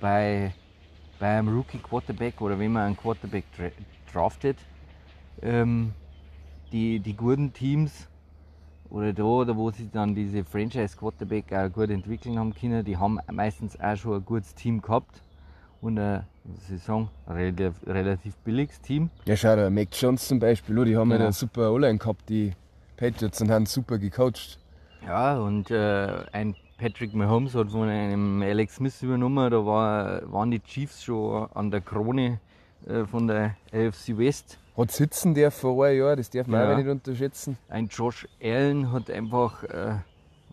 [0.00, 0.54] bei,
[1.18, 3.44] bei einem Rookie-Quarterback oder wenn man einen Quarterback
[4.12, 4.58] draftet.
[5.42, 5.92] Ähm,
[6.72, 8.08] die, die guten Teams
[8.90, 13.18] oder da, oder wo sie dann diese Franchise-Quarterback auch gut entwickeln haben können, die haben
[13.30, 15.22] meistens auch schon ein gutes Team gehabt
[15.80, 16.24] und ein,
[16.78, 19.10] sagen, relativ, relativ billiges Team.
[19.24, 21.20] Ja, schau, der Mac Jones zum Beispiel, die haben genau.
[21.20, 22.52] ja eine super O-Line gehabt, die
[22.96, 24.58] Patriots, und haben super gecoacht.
[25.06, 30.50] Ja, und äh, ein Patrick Mahomes hat von einem Alex Smith übernommen, da war, waren
[30.50, 32.40] die Chiefs schon an der Krone
[32.86, 34.58] äh, von der AFC West.
[34.76, 36.72] Hat sitzen der vor einem Jahr, das darf man ja.
[36.72, 37.58] auch nicht unterschätzen.
[37.68, 39.96] Ein Josh Allen hat einfach äh,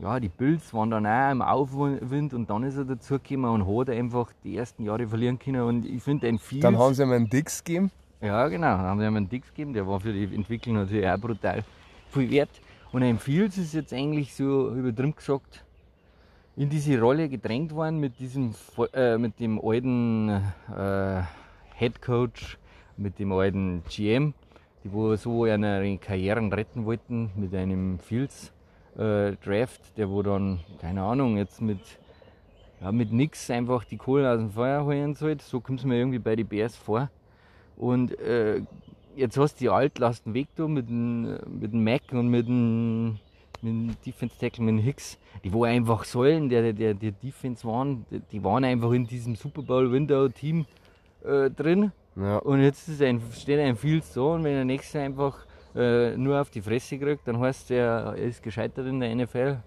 [0.02, 3.90] ja, die Bills waren dann auch im Aufwind und dann ist er dazugekommen und hat
[3.90, 5.62] einfach die ersten Jahre verlieren können.
[5.62, 6.64] Und ich finde ein Fields.
[6.64, 7.92] Dann haben sie ihm einen Dix gegeben?
[8.22, 9.74] Ja, genau, dann haben sie ihm einen Dix gegeben.
[9.74, 11.64] Der war für die Entwicklung natürlich auch brutal
[12.10, 12.50] viel wert.
[12.92, 15.64] Und ein Fields ist jetzt eigentlich so übertrieben gesagt
[16.58, 18.56] in diese Rolle gedrängt worden mit diesem
[18.94, 21.22] äh, mit dem alten äh,
[21.76, 22.58] Head Coach,
[22.96, 24.34] mit dem alten GM,
[24.84, 28.54] die wo so ihre Karrieren retten wollten mit einem Fields
[28.98, 31.80] äh, Draft, der wo dann, keine Ahnung, jetzt mit,
[32.82, 35.44] ja, mit nix einfach die Kohlen aus dem Feuer holen sollte.
[35.44, 37.10] So kommt es mir irgendwie bei den Bears vor.
[37.78, 38.62] Und äh,
[39.16, 41.24] jetzt hast du die Altlasten weg da mit dem,
[41.60, 43.20] mit dem Mac und mit dem,
[43.62, 47.68] mit dem Defense Tackle, mit dem Hicks, die wo einfach sollen, der, der, der Defense
[47.68, 50.66] waren, die waren einfach in diesem Super Bowl Window Team
[51.24, 51.92] äh, drin.
[52.16, 52.38] Ja.
[52.38, 56.40] Und jetzt ist ein, steht ein Fields so und wenn der nächste einfach äh, nur
[56.40, 59.58] auf die Fresse kriegt, dann heißt er, er ist gescheitert in der NFL.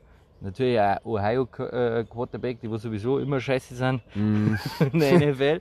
[0.40, 4.54] Natürlich auch Ohio äh, Quarterback, die wo sowieso immer scheiße sind Mm.
[4.92, 5.58] in der NFL.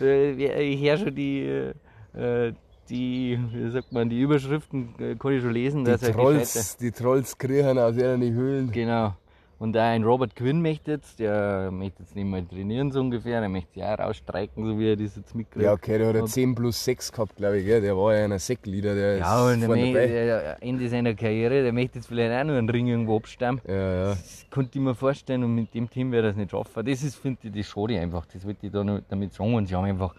[0.00, 1.72] Äh, ich höre schon die,
[2.14, 2.52] äh,
[2.88, 7.36] die, wie sagt man, die Überschriften äh, kann ich schon lesen, Die Trolls, die Trolls
[7.36, 8.70] kriechen aus ihren Höhlen.
[8.70, 9.14] Genau.
[9.60, 13.48] Und ein Robert Quinn möchte jetzt, der möchte jetzt nicht mal trainieren so ungefähr, der
[13.50, 15.62] möchte ja auch rausstreiken, so wie er das jetzt mitkriegt.
[15.62, 17.66] Ja, okay, der hat ja Und- 10 plus 6 gehabt, glaube ich.
[17.66, 17.82] Gell?
[17.82, 20.06] Der war ja ein Sackleader, der Ja, ist und der, vorne mö- dabei.
[20.06, 23.60] der Ende seiner Karriere, der möchte jetzt vielleicht auch nur einen Ring irgendwo abstammen.
[23.68, 24.04] Ja, ja.
[24.12, 26.82] Das konnte ich mir vorstellen und mit dem Team wird er es nicht schaffen.
[26.86, 28.24] Das ist, finde ich, das schade einfach.
[28.32, 29.52] Das wollte ich da noch damit sagen.
[29.52, 30.14] Und sie haben einfach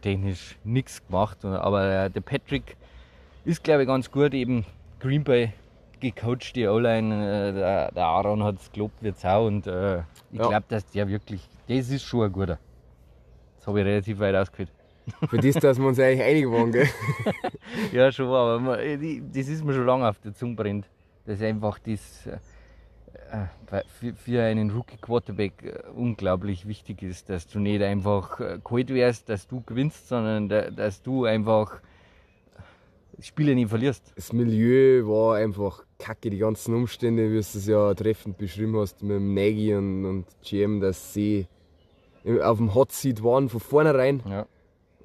[0.00, 1.44] technisch nichts gemacht.
[1.44, 2.76] Aber äh, der Patrick
[3.44, 4.34] ist, glaube ich, ganz gut.
[4.34, 4.64] Eben
[5.00, 5.52] Green Bay
[6.02, 7.14] gecoacht, die O-Line.
[7.48, 9.46] Äh, der, der Aaron hat es gelobt, wird auch.
[9.46, 10.48] Und äh, ich Ja.
[10.48, 12.58] glaube, dass der wirklich, das ist schon ein guter.
[13.56, 14.70] Das habe ich relativ weit ausgeführt.
[15.30, 16.88] Für das, dass wir uns eigentlich einig waren, gell?
[17.92, 20.86] Ja, schon, aber man, äh, das ist mir schon lange auf der Zunge brennt.
[21.24, 28.40] Dass einfach das äh, für, für einen Rookie-Quarterback unglaublich wichtig ist, dass du nicht einfach
[28.64, 31.80] kalt wärst, dass du gewinnst, sondern da, dass du einfach
[33.20, 34.12] Spiele nicht verlierst.
[34.16, 39.02] Das Milieu war einfach kacke, die ganzen Umstände, wie du es ja treffend beschrieben hast,
[39.02, 41.46] mit dem Nagy und, und GM, dass sie
[42.42, 44.22] auf dem Hot Seat waren von vornherein.
[44.28, 44.46] Ja.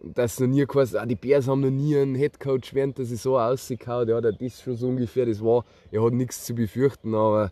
[0.03, 3.39] Dass noch nie geheißen, ah, die Bears haben noch nie einen Headcoach während der Saison
[3.39, 4.07] ausgehauen.
[4.07, 5.25] Ja, das schon so ungefähr.
[5.25, 7.51] Das war, er hat nichts zu befürchten, aber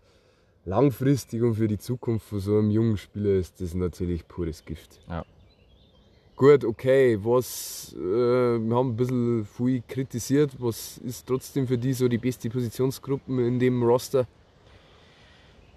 [0.64, 5.00] langfristig und für die Zukunft von so einem jungen Spieler ist das natürlich pures Gift.
[5.10, 5.26] Ja.
[6.38, 10.52] Gut, okay, was, äh, wir haben ein bisschen viel kritisiert.
[10.60, 14.28] Was ist trotzdem für die so die beste Positionsgruppe in dem Roster?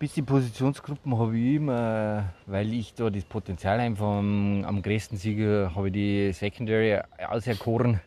[0.00, 5.72] Bisschen Positionsgruppen habe ich immer, weil ich da das Potenzial einfach am, am größten Sieger
[5.76, 8.00] habe ich die Secondary auserkoren.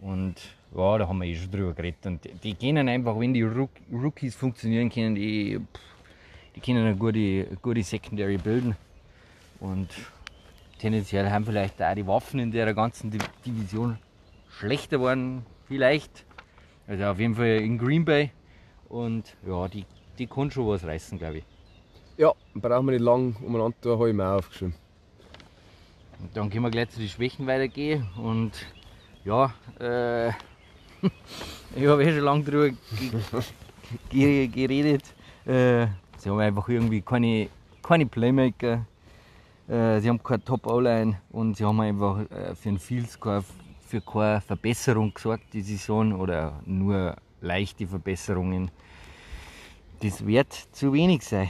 [0.00, 0.36] Und
[0.76, 2.06] ja, da haben wir eh schon drüber geredet.
[2.06, 5.58] Und die, die können einfach, wenn die Rook, Rookies funktionieren können, die,
[6.54, 8.76] die können eine gute, gute Secondary bilden.
[9.58, 9.88] Und
[10.78, 13.98] tendenziell haben vielleicht auch die Waffen in der ganzen Di- Division
[14.58, 16.24] schlechter geworden, vielleicht.
[16.86, 18.30] Also auf jeden Fall in Green Bay.
[18.88, 19.84] Und ja, die,
[20.18, 21.44] die kann schon was reißen, glaube ich.
[22.16, 24.74] Ja, brauchen wir nicht lang umeinander, da habe ich mir auch aufgeschrieben.
[26.20, 28.08] Und dann können wir gleich zu den Schwächen weitergehen.
[28.16, 28.52] Und
[29.24, 30.28] ja, äh,
[31.76, 32.70] ich habe eh schon lange drüber
[34.08, 35.02] ge geredet.
[35.44, 37.48] Äh, sie haben einfach irgendwie keine,
[37.82, 38.86] keine Playmaker.
[39.68, 43.18] Äh, sie haben keine Top-O-Line und sie haben einfach äh, für den Fields
[43.86, 48.70] für keine Verbesserung gesorgt, die Saison oder nur leichte Verbesserungen.
[50.00, 51.48] Das wird zu wenig sein.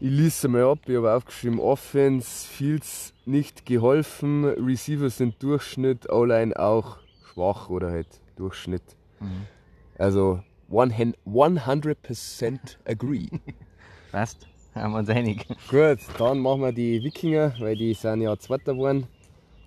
[0.00, 6.56] Ich lese mal ab, ich habe aufgeschrieben, Offense, Fields nicht geholfen, Receiver sind Durchschnitt, O-Line
[6.56, 6.98] auch
[7.32, 8.82] schwach oder halt Durchschnitt.
[9.96, 13.28] Also 100% 100% agree.
[14.12, 14.47] Passt?
[14.74, 15.46] Haben wir uns einig.
[15.70, 19.06] Gut, dann machen wir die Wikinger, weil die sind ja Zweiter geworden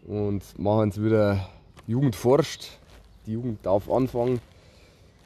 [0.07, 1.49] und machen jetzt wieder
[1.87, 2.69] Jugend forscht.
[3.25, 4.39] Die Jugend darf anfangen.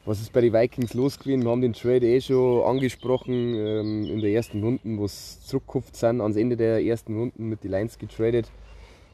[0.04, 1.42] Was ist bei den Vikings los gewesen?
[1.42, 5.96] Wir haben den Trade eh schon angesprochen ähm, in der ersten Runde, wo sie zurückgekauft
[5.96, 8.46] sind, ans Ende der ersten Runden mit den Lions getradet.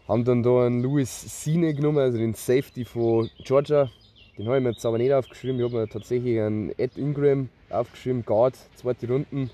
[0.06, 3.90] Haben dann da einen Louis Sine genommen, also den Safety von Georgia.
[4.36, 5.58] Den habe ich mir jetzt aber nicht aufgeschrieben.
[5.58, 9.50] Ich habe mir tatsächlich einen Ed Ingram aufgeschrieben, Guard, zweite Runden.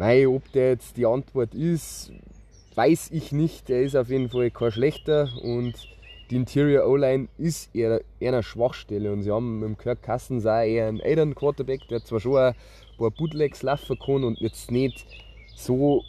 [0.00, 2.10] Mei, ob der jetzt die Antwort ist,
[2.74, 3.68] weiß ich nicht.
[3.68, 5.74] Er ist auf jeden Fall kein schlechter und
[6.30, 9.12] die Interior O-Line ist eher, eher eine Schwachstelle.
[9.12, 12.34] Und sie haben mit dem Kirk Cousins auch eher einen älteren Quarterback, der zwar schon
[12.38, 12.54] ein
[12.96, 15.04] paar Bootlegs laufen kann und jetzt nicht
[15.54, 16.02] so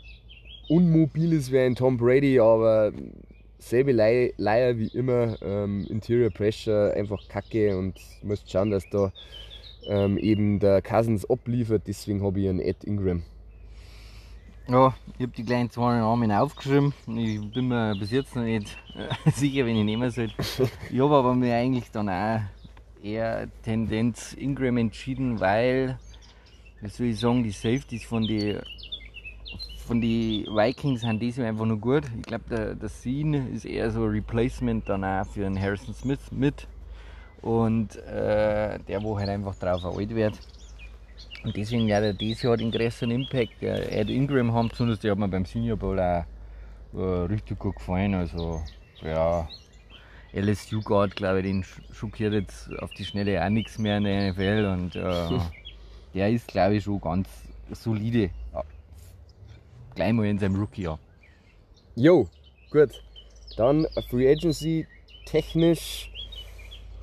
[0.70, 2.94] unmobil ist wie ein Tom Brady, aber
[3.60, 5.36] selbe Lei- Leier wie immer.
[5.42, 9.12] Ähm, Interior Pressure einfach kacke und du musst schauen, dass da
[9.86, 11.82] ähm, eben der Cousins abliefert.
[11.88, 13.24] Deswegen habe ich einen Ed Ingram.
[14.72, 16.94] Ja, ich habe die kleinen zwei Namen aufgeschrieben.
[17.06, 20.30] Ich bin mir bis jetzt noch nicht äh, sicher, wen ich nehmen soll.
[20.90, 22.40] Ich habe aber mir eigentlich dann auch
[23.04, 26.00] eher Tendenz Ingram entschieden, weil,
[26.80, 28.62] wie soll ich sagen, die Safeties von den
[29.86, 32.04] von den Vikings haben die einfach nur gut.
[32.16, 35.94] Ich glaube, der, der Scene ist eher so ein Replacement dann auch für einen Harrison
[35.94, 36.66] Smith mit.
[37.42, 40.40] Und äh, der, wo halt einfach drauf alt wird.
[41.44, 43.64] Und deswegen ja, dieses Jahr den größeren Impact.
[43.64, 46.24] Ed Ingram haben, besonders der hat mir beim Senior Bowl auch
[46.94, 48.14] äh, richtig gut gefallen.
[48.14, 48.62] Also
[49.02, 49.48] ja,
[50.34, 54.32] LSU Guard, glaube ich, den schockiert jetzt auf die Schnelle auch nichts mehr in der
[54.32, 54.66] NFL.
[54.66, 55.40] Und äh,
[56.14, 57.28] der ist, glaube ich, schon ganz
[57.72, 58.30] solide.
[58.54, 58.64] Ja.
[59.96, 61.00] Gleich mal in seinem Rookie-Jahr.
[61.96, 62.30] Jo,
[62.70, 63.04] gut.
[63.58, 64.88] Dann Free Agency
[65.26, 66.11] technisch.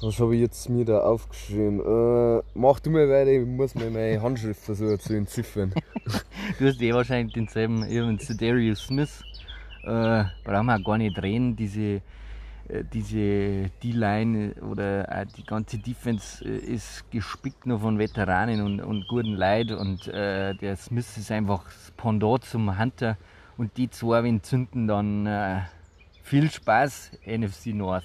[0.01, 1.81] Was habe ich jetzt mir da aufgeschrieben?
[1.81, 5.75] Äh, mach du mal weiter, ich muss mir meine Handschrift versuchen zu entziffern.
[6.59, 9.25] du hast eh wahrscheinlich denselben, eben Darius Smith.
[9.83, 11.57] Äh, brauchen wir auch gar nicht reden.
[11.57, 12.01] Diese
[12.69, 19.09] äh, diese D-Line oder die ganze Defense äh, ist gespickt nur von Veteranen und, und
[19.09, 23.17] guten Leid und äh, der Smith ist einfach das Pendant zum Hunter
[23.57, 25.63] und die zwei, wenn zünden, dann äh,
[26.23, 28.05] viel Spaß, NFC North.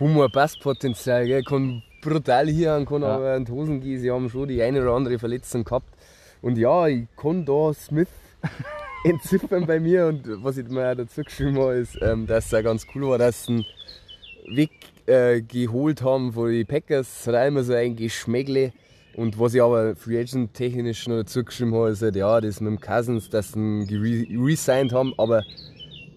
[0.00, 1.42] Humor, Passpotenzial, gell?
[1.42, 3.08] kann brutal hier an, kann ja.
[3.08, 5.92] aber in die Hosen gehen, sie haben schon die eine oder andere Verletzung gehabt
[6.40, 8.08] und ja, ich kann da Smith
[9.04, 12.54] entziffern bei mir und was ich mir auch dazu geschrieben habe, ist, ähm, dass es
[12.54, 14.70] auch ganz cool war, dass sie einen Weg
[15.06, 17.20] äh, geholt haben von den Packers.
[17.20, 18.72] Es hat auch immer so ein Geschmäckle.
[19.16, 22.60] Und was ich aber Free Agent technisch noch dazu geschrieben habe, ist halt, ja, das
[22.60, 25.42] mit dem Cousins, dass sie ihn resigned haben, aber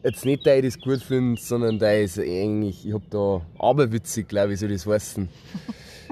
[0.03, 4.27] jetzt nicht, da ich das gut finde, sondern da ist eigentlich, ich habe da aberwitzig,
[4.27, 5.29] glaube ich, so das heißen.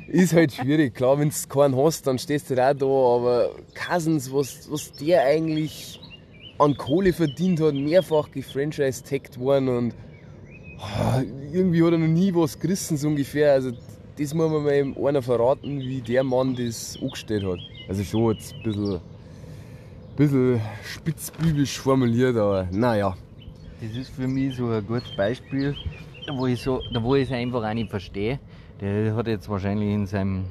[0.08, 0.96] ist halt schwierig.
[0.96, 4.92] Klar, wenn du keinen hast, dann stehst du halt auch da, aber Cousins, was, was
[4.94, 6.00] der eigentlich
[6.58, 9.94] an Kohle verdient hat, mehrfach gefranchise-tagged worden und
[10.80, 11.22] oh,
[11.54, 13.54] irgendwie hat er noch nie was gerissen, so ungefähr.
[13.54, 13.72] Also,
[14.18, 17.60] das muss man mal einer verraten, wie der Mann das angestellt hat.
[17.88, 19.00] Also, schon jetzt ein bisschen,
[20.18, 23.16] bisschen spitzbübisch formuliert, aber naja.
[23.82, 25.76] Das ist für mich so ein gutes Beispiel,
[26.34, 28.40] wo ich, so, wo ich es einfach auch nicht verstehe.
[28.82, 30.46] Der hat jetzt wahrscheinlich in seinem,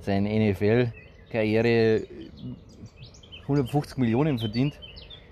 [0.00, 2.02] seiner NFL-Karriere
[3.42, 4.78] 150 Millionen verdient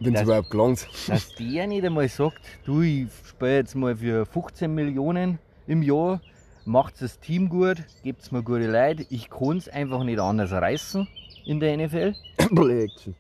[0.01, 0.87] wenn es überhaupt gelangt.
[1.09, 6.21] Dass der nicht einmal sagt, du, ich spiele jetzt mal für 15 Millionen im Jahr,
[6.65, 11.09] macht das Team gut, gebt mir gute Leute, ich kann es einfach nicht anders reißen
[11.47, 12.15] in der NFL.
[12.55, 13.15] Play Action.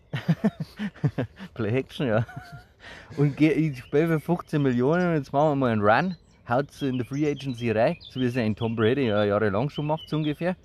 [1.54, 2.26] Play Action, ja.
[3.16, 6.16] Und ich spiele für 15 Millionen und jetzt machen wir mal einen Run,
[6.48, 9.70] haut es in der Free Agency rein, so wie es ein Tom Brady ja jahrelang
[9.70, 10.56] schon macht, so ungefähr.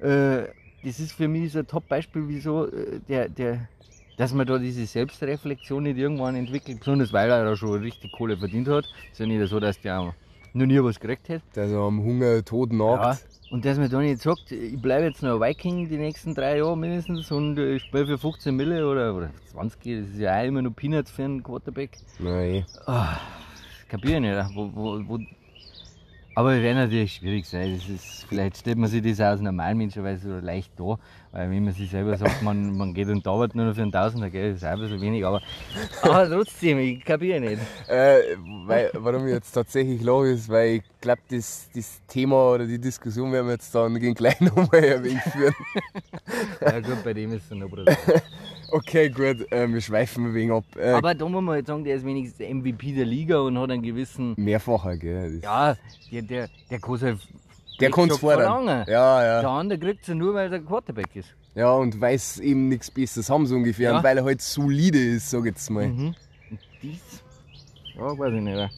[0.00, 0.48] Äh,
[0.82, 3.68] das ist für mich so ein Top-Beispiel, wieso äh, der, der,
[4.16, 8.36] dass man da diese Selbstreflexion nicht irgendwann entwickelt, besonders weil er da schon richtig Kohle
[8.36, 8.86] verdient hat.
[9.12, 10.14] Ist ja nicht so, dass der
[10.52, 11.44] noch nie was gekriegt hätte.
[11.54, 13.22] Der so am Hunger tot nagt.
[13.22, 13.39] Ja.
[13.50, 16.78] Und dass man da nicht sagt, ich bleibe jetzt noch Viking die nächsten drei Jahre
[16.78, 20.62] mindestens und ich spiele für 15 Mille oder, oder 20, das ist ja auch immer
[20.62, 21.98] noch Peanuts für einen Quarterback.
[22.20, 22.64] Nein.
[22.86, 23.06] Oh,
[23.88, 24.54] kapiere ich nicht.
[24.54, 25.18] Wo, wo, wo,
[26.36, 27.74] aber es wäre natürlich schwierig sein.
[27.74, 30.96] Das ist, vielleicht stellt man sich das als Normalmenschenweise so leicht da,
[31.32, 33.92] weil wenn man sich selber sagt, man, man geht und arbeitet nur noch für einen
[33.92, 35.40] Tausender, gell, das ist auch ein bisschen wenig, aber,
[36.02, 37.60] aber trotzdem, ich kapiere nicht.
[37.88, 42.66] Äh, weil, warum ich jetzt tatsächlich lache, ist, weil ich glaube, das, das Thema oder
[42.66, 45.54] die Diskussion werden wir jetzt dann gleich nochmal erwähnt führen.
[46.60, 47.96] ja gut, bei dem ist es noch brutal.
[48.72, 50.64] Okay, gut, äh, wir schweifen ein wenig ab.
[50.76, 53.70] Äh, Aber da muss man jetzt sagen, der ist wenigstens MVP der Liga und hat
[53.70, 54.34] einen gewissen.
[54.36, 55.40] Mehrfacher, gell?
[55.42, 55.76] ja,
[56.12, 57.18] der, der, der kann halt.
[57.80, 58.66] Der kann es fordern.
[58.86, 59.40] Ja, ja.
[59.40, 61.34] Der andere kriegt es ja nur, weil er Quarterback ist.
[61.54, 63.90] Ja, und weiß eben nichts Besseres haben, so ungefähr.
[63.90, 63.96] Ja.
[63.96, 65.88] Und weil er halt solide ist, sag ich jetzt mal.
[65.88, 66.14] Mhm.
[66.50, 67.22] Und dies?
[67.96, 68.70] Ja, weiß ich nicht.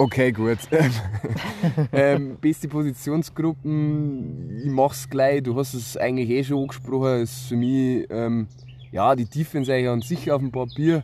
[0.00, 0.58] Okay, gut.
[1.92, 5.42] ähm, beste Positionsgruppen, ich mach's gleich.
[5.42, 7.22] Du hast es eigentlich eh schon angesprochen.
[7.22, 8.46] Ist für mich ähm,
[8.92, 11.02] ja, die Defense eigentlich an sich auf dem Papier.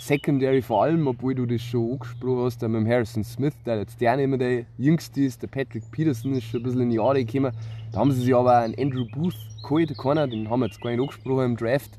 [0.00, 4.00] Secondary vor allem, obwohl du das schon angesprochen hast, mit dem Harrison Smith, der jetzt
[4.00, 5.42] der mehr der jüngste ist.
[5.42, 7.52] Der Patrick Peterson ist schon ein bisschen in die Jahre gekommen.
[7.92, 10.90] Da haben sie sich aber einen Andrew Booth geholt, keiner, den haben wir jetzt gar
[10.90, 11.90] nicht angesprochen im Draft.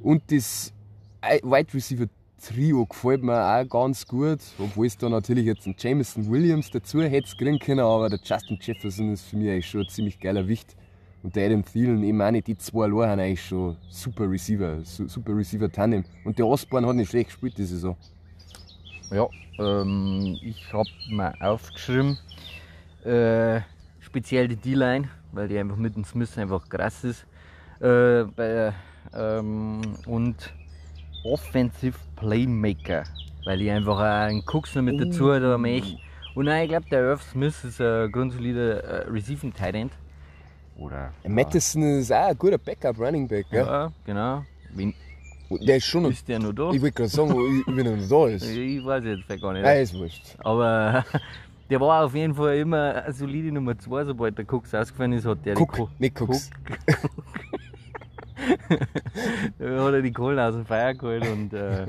[0.00, 0.74] Und das
[1.22, 2.06] Wide Receiver
[2.42, 7.00] Trio gefällt mir auch ganz gut, obwohl es da natürlich jetzt einen Jameson Williams dazu
[7.00, 10.46] hätte kriegen können, aber der Justin Jefferson ist für mich eigentlich schon ein ziemlich geiler
[10.46, 10.76] Wicht.
[11.24, 15.34] Und der Adam Thielen auch nicht, die zwei allein haben eigentlich schon super Receiver, super
[15.34, 16.04] Receiver Tandem.
[16.22, 17.96] Und der Osborne hat nicht schlecht gespielt diese Saison.
[19.10, 19.26] Ja,
[19.58, 22.18] ähm, ich habe mir aufgeschrieben,
[23.06, 23.62] äh,
[24.00, 27.26] speziell die D-Line, weil die einfach mit dem Smith einfach krass ist.
[27.80, 28.74] Äh, bei,
[29.14, 30.52] ähm, und
[31.24, 33.04] Offensive Playmaker,
[33.46, 35.38] weil ich einfach einen Cooks noch mit dazu uh.
[35.38, 35.96] da möchte.
[36.34, 39.92] Und nein, ich glaube, der Irv Smith ist ein grundsolider äh, Receiving Tight End.
[40.76, 41.12] Oder.
[41.26, 43.64] Madison ist auch ein guter Backup Running Back, gell?
[43.64, 44.44] Ja, genau.
[44.74, 44.92] Wenn,
[45.50, 46.10] Der ist schon noch.
[46.10, 46.70] Ist der noch da?
[46.72, 48.44] Ich wollte gerade sagen, ich- wenn er noch da ist.
[48.56, 49.62] Ich weiß jetzt gar nicht.
[49.62, 50.36] Nein, ist wurscht.
[50.40, 51.04] Aber
[51.70, 55.24] der war auf jeden Fall immer eine solide Nummer 2, sobald der Cooks ausgefallen ist,
[55.26, 56.50] hat der Guck, die Ko- nicht guck's.
[59.58, 61.86] da hat er die Kohlen aus dem Feuer geholt und äh,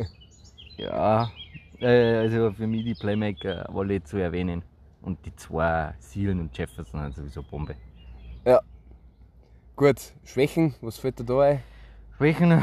[0.78, 1.30] ja,
[1.80, 4.62] äh, also für mich die Playmaker alle zu erwähnen.
[5.02, 7.76] Und die zwei Sealen und Jefferson sind sowieso Bombe.
[9.76, 11.60] Gut, Schwächen, was fällt dir da ein?
[12.16, 12.62] Schwächen?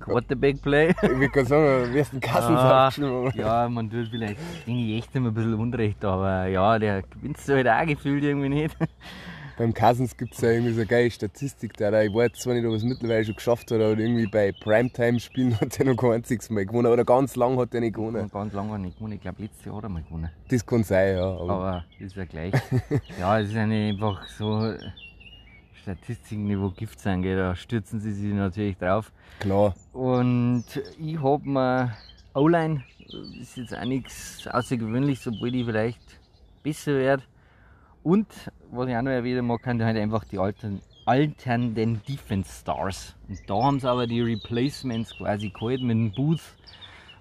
[0.00, 0.90] Quarterback Play.
[0.90, 2.90] Ich würde gerade sagen, du den Kassens Ah,
[3.34, 7.68] ja, man tut vielleicht denen echt immer ein bisschen Unrecht, aber ja, der gewinnt halt
[7.68, 8.76] auch gefühlt irgendwie nicht.
[9.56, 11.74] Beim Cousins gibt es ja irgendwie so eine geile Statistik.
[11.78, 14.52] Der, ich weiß zwar nicht, ob er es mittlerweile schon geschafft hat, aber irgendwie bei
[14.52, 16.92] Primetime-Spielen hat er noch kein einziges Mal gewonnen.
[16.92, 18.24] Oder ganz lang hat er nicht gewonnen.
[18.24, 19.14] Und ganz lange nicht gewonnen.
[19.14, 20.28] Ich glaube, letztes Jahr hat er mal gewonnen.
[20.50, 21.24] Das kann sein, ja.
[21.24, 22.52] Aber, Aber das ist ja gleich.
[23.18, 24.74] ja, es ist einfach so
[25.86, 27.38] Statistiken, Gift sein geht.
[27.38, 29.12] Da stürzen sie sich natürlich drauf.
[29.38, 29.72] klar.
[29.92, 30.64] Und
[30.98, 31.92] ich hab mir
[32.34, 32.82] O-Line,
[33.40, 36.00] ist jetzt auch nichts Außergewöhnliches, obwohl die vielleicht
[36.64, 37.22] besser wird.
[38.02, 38.26] Und
[38.72, 43.14] was ich auch noch erwähnen mag, sind halt einfach die alten, alternden Defense Stars.
[43.28, 46.42] Und da haben sie aber die Replacements quasi geholt mit dem Booth,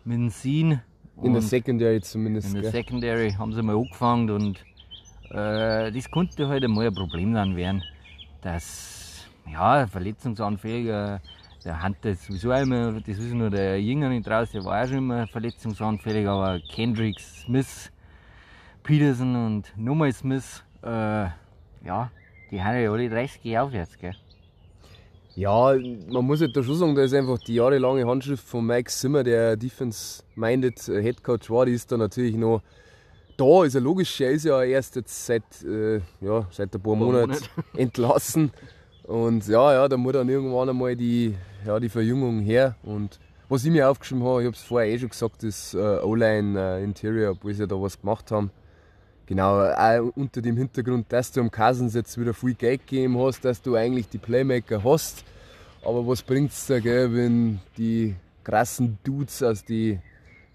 [0.06, 0.82] mit dem Scene.
[1.22, 2.48] In der Secondary zumindest.
[2.48, 2.72] in der gell?
[2.72, 4.66] Secondary haben sie mal angefangen und
[5.30, 7.84] äh, das konnte halt einmal ein Problem dann werden,
[8.46, 11.20] dass ja, verletzungsanfälliger,
[11.64, 14.88] der Hunter ist sowieso immer, das ist nur der Jünger nicht raus, der war auch
[14.88, 17.92] schon immer verletzungsanfällig, aber Kendrick, Smith,
[18.84, 22.12] Peterson und nochmal Smith, äh, ja,
[22.52, 24.16] die haben ja alle 30 Jahre aufwärts, gell?
[25.36, 25.74] Ja,
[26.08, 29.24] man muss halt da schon sagen, da ist einfach die jahrelange Handschrift von Mike Zimmer,
[29.24, 32.62] der Defense-Minded äh, Head Coach war, die ist da natürlich noch
[33.38, 33.64] da.
[33.64, 37.30] Ist ja logisch, er ist ja erst jetzt seit, äh, ja, seit ein paar Monaten
[37.30, 37.50] Monate.
[37.78, 38.52] entlassen.
[39.04, 42.76] Und ja, ja, da muss dann irgendwann einmal die, ja, die Verjüngung her.
[42.84, 43.20] Und
[43.50, 46.60] was ich mir aufgeschrieben habe, ich habe es vorher eh schon gesagt, das äh, O-Line
[46.60, 48.50] äh, Interior, obwohl sie ja da was gemacht haben.
[49.28, 53.44] Genau, auch unter dem Hintergrund, dass du am Cousins jetzt wieder viel Geld gegeben hast,
[53.44, 55.24] dass du eigentlich die Playmaker hast.
[55.84, 60.00] Aber was bringt es dir, gell, wenn die krassen Dudes aus die,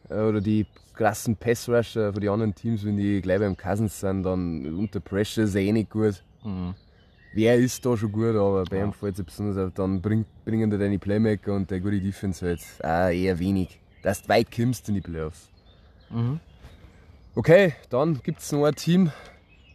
[0.08, 0.66] äh, oder die
[1.00, 5.44] krassen Passrusher von den anderen Teams, wenn die gleich beim Cousins sind, dann unter Pressure
[5.44, 6.22] ist eh nicht gut.
[6.44, 6.74] Mhm.
[7.32, 8.84] Wer ist da schon gut, aber bei Ja.
[8.84, 12.44] ihm fällt es besonders auf, dann bringt, bringen dir deine Playmaker und der gute Defense
[12.44, 13.80] halt auch eher wenig.
[14.02, 15.48] Dass du weit kommst in die Playoffs.
[16.10, 16.38] Mhm.
[17.34, 19.10] Okay, dann gibt es noch ein Team,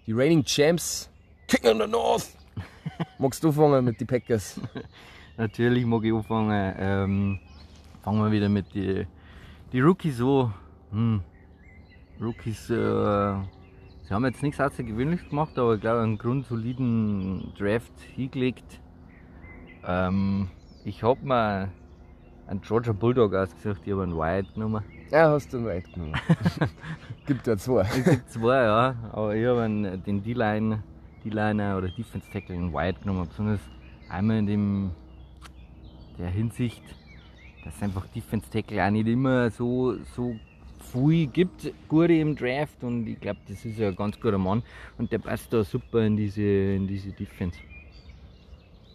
[0.06, 1.10] die Reigning Champs,
[1.48, 2.28] King of the North.
[3.18, 4.60] Magst du fangen mit den Packers?
[5.38, 6.76] Natürlich mag ich anfangen.
[6.78, 7.40] Ähm,
[8.04, 9.08] fangen wir wieder mit den
[9.74, 10.54] die Rookies an.
[10.96, 11.22] Hm.
[12.22, 18.80] Rookies, äh, sie haben jetzt nichts Außergewöhnliches gemacht, aber ich glaube, einen grundsoliden Draft hingelegt.
[19.86, 20.48] Ähm,
[20.86, 21.70] ich habe mir
[22.48, 24.86] einen Georgia Bulldog ausgesucht, ich habe einen Wyatt genommen.
[25.12, 26.14] Ja, hast du einen Weit genommen.
[27.26, 27.82] gibt ja zwei.
[27.82, 30.82] Es gibt zwei, ja, aber ich habe einen, den D-Line,
[31.26, 33.60] D-Liner oder Defense Tackle in Wyatt genommen, besonders
[34.10, 34.92] einmal in dem,
[36.18, 36.84] der Hinsicht,
[37.66, 40.40] dass einfach Defense Tackle auch nicht immer so, so
[40.92, 44.64] viel gibt, gute im Draft und ich glaube, das ist ja ein ganz guter Mann
[44.98, 47.58] und der passt da super in diese, in diese Defense.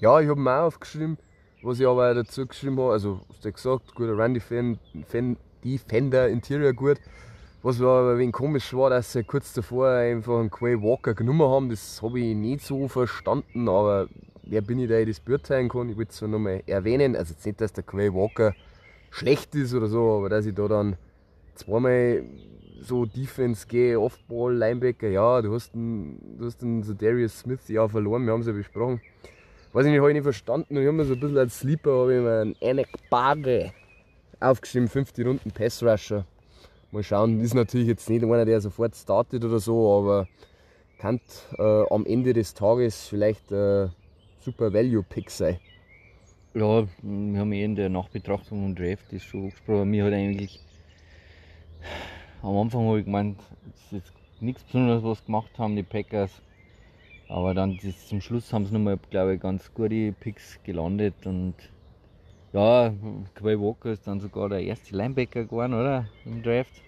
[0.00, 1.18] Ja, ich habe mir auch aufgeschrieben,
[1.62, 2.92] was ich aber auch dazu geschrieben habe.
[2.92, 6.98] Also, hast du gesagt, guter Run Defend, Fan, Defender, Interior gut.
[7.62, 11.42] Was aber ein wenig komisch war, dass sie kurz davor einfach einen Quay Walker genommen
[11.42, 11.68] haben.
[11.68, 14.08] Das habe ich nicht so verstanden, aber
[14.44, 15.90] wer bin ich, der ich das beurteilen kann?
[15.90, 17.14] Ich will es zwar nochmal erwähnen.
[17.14, 18.54] Also, jetzt nicht, dass der Quay Walker
[19.10, 20.96] schlecht ist oder so, aber dass ich da dann
[21.54, 22.24] zweimal
[22.80, 27.68] so Defense gehe, Off-Ball, Linebacker, ja, du hast den, du hast den so Darius Smith
[27.68, 29.00] ja verloren, wir haben es ja besprochen.
[29.72, 30.76] Weiß ich nicht, habe ich nicht verstanden.
[30.76, 33.72] Und ich habe mir so ein bisschen als Sleeper habe ich mir einen Anek Barge
[34.40, 36.24] aufgeschrieben, fünfte Runden Pass Rusher.
[36.90, 40.26] Mal schauen, ist natürlich jetzt nicht einer, der sofort startet oder so, aber
[40.98, 41.20] kann
[41.56, 43.92] äh, am Ende des Tages vielleicht ein
[44.40, 45.58] super Value Pick sein.
[46.54, 49.88] Ja, wir haben eh in der Nachbetrachtung und Draft das schon angesprochen.
[49.88, 50.60] Mir hat eigentlich
[52.42, 53.38] am Anfang habe ich gemeint,
[53.74, 56.30] es ist jetzt nichts Besonderes, was gemacht haben, die Packers.
[57.28, 61.14] Aber dann das, zum Schluss haben sie nochmal, glaube ich, ganz gute Picks gelandet.
[61.24, 61.54] Und
[62.52, 62.92] ja,
[63.34, 66.06] Quay Walker ist dann sogar der erste Linebacker geworden, oder?
[66.24, 66.82] Im Draft.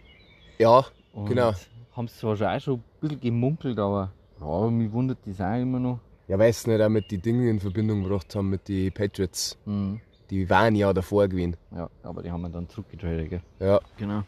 [0.58, 1.52] Ja, Und Genau.
[1.92, 5.60] Haben sie zwar schon auch schon ein bisschen gemunkelt, aber ja, mich wundert das auch
[5.60, 6.00] immer noch.
[6.26, 9.58] ja, weil sie nicht auch mit den Dingen in Verbindung gebracht haben mit den Patriots.
[9.66, 10.00] Mhm.
[10.30, 11.56] Die waren ja davor gewesen.
[11.70, 13.42] Ja, aber die haben wir dann zurückgetradet, gell?
[13.60, 14.22] Ja, Genau.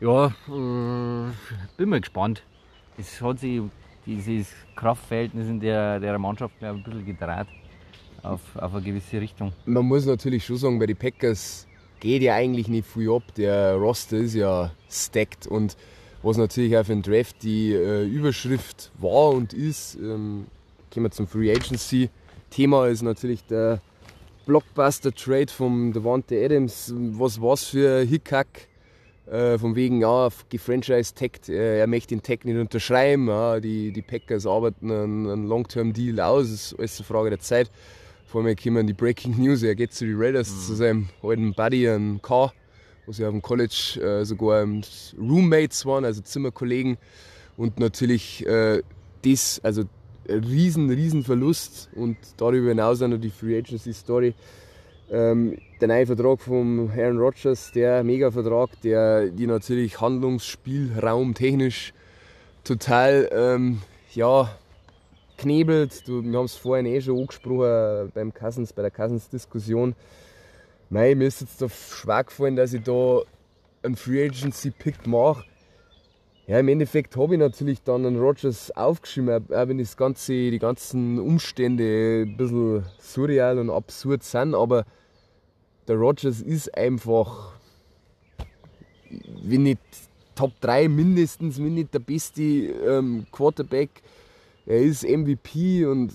[0.00, 1.30] Ja, äh,
[1.76, 2.42] bin mal gespannt.
[2.98, 3.62] Es hat sich
[4.06, 7.46] dieses Kraftverhältnis in der, der Mannschaft ein bisschen gedreht.
[8.24, 9.52] auf, auf eine gewisse Richtung.
[9.66, 11.66] Man muss natürlich schon sagen, bei den Packers
[12.00, 13.22] geht ja eigentlich nicht viel ab.
[13.36, 15.76] Der Roster ist ja stacked und
[16.22, 20.46] was natürlich auch für den Draft die äh, Überschrift war und ist, ähm,
[20.92, 22.08] kommen wir zum Free Agency.
[22.50, 23.80] Thema ist natürlich der
[24.46, 26.92] Blockbuster-Trade vom Devante Adams.
[27.12, 28.68] Was war's für Hickhack?
[29.26, 33.28] Äh, von wegen, ja, gefranchise-tagged, äh, er möchte den Tag nicht unterschreiben.
[33.28, 37.38] Ja, die, die Packers arbeiten einen, einen Long-Term-Deal aus, das ist alles eine Frage der
[37.40, 37.70] Zeit.
[38.26, 40.60] Vor allem kommen die Breaking News, er geht zu den Raiders, mhm.
[40.60, 42.52] zu seinem alten Buddy, ein Car,
[43.06, 44.66] wo sie auf dem College äh, sogar
[45.18, 46.98] Roommates waren, also Zimmerkollegen.
[47.56, 48.82] Und natürlich äh,
[49.22, 49.84] das, also
[50.28, 54.34] riesen, riesen Verlust und darüber hinaus auch noch die Free Agency Story.
[55.10, 55.56] Ähm,
[55.86, 61.92] der neue Vertrag von Aaron Rodgers, der Mega-Vertrag, der die natürlich Handlungsspielraum technisch
[62.64, 63.82] total ähm,
[64.14, 64.48] ja,
[65.36, 66.08] knebelt.
[66.08, 69.94] Du, wir haben es vorhin eh schon angesprochen beim Cousins, bei der Cousins-Diskussion.
[70.88, 73.20] mir ist jetzt da schwer gefallen, dass ich da
[73.82, 75.44] einen Free Agency Pick mache.
[76.46, 80.58] Ja, im Endeffekt habe ich natürlich dann einen Rogers aufgeschrieben, auch wenn das Ganze, die
[80.58, 84.86] ganzen Umstände ein bisschen surreal und absurd sind, aber
[85.88, 87.52] der Rogers ist einfach,
[89.42, 89.80] wenn nicht
[90.34, 93.90] Top 3 mindestens, wenn nicht der beste ähm, Quarterback.
[94.66, 96.12] Er ist MVP und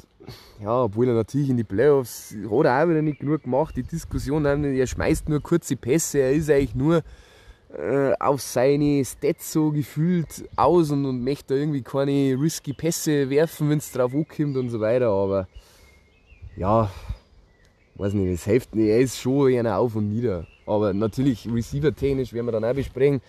[0.61, 3.75] ja, obwohl er natürlich in die Playoffs hat er auch wieder nicht genug gemacht.
[3.75, 7.03] Die Diskussion, er schmeißt nur kurze Pässe, er ist eigentlich nur
[7.77, 13.69] äh, auf seine Stats so gefühlt aus und, und möchte irgendwie keine risky Pässe werfen,
[13.69, 15.09] wenn es drauf ankommt und so weiter.
[15.09, 15.47] Aber
[16.57, 16.91] ja,
[17.99, 18.87] weiß nicht, das hilft nicht.
[18.87, 20.47] Er ist schon eher auf und nieder.
[20.65, 23.21] Aber natürlich, receiver-technisch, werden wir dann auch besprechen,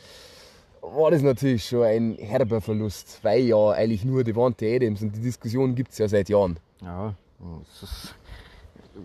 [0.83, 5.15] war das natürlich schon ein herber Verlust, weil ja eigentlich nur die Devante Adams und
[5.15, 6.59] die Diskussion gibt es ja seit Jahren.
[6.81, 7.15] Ja,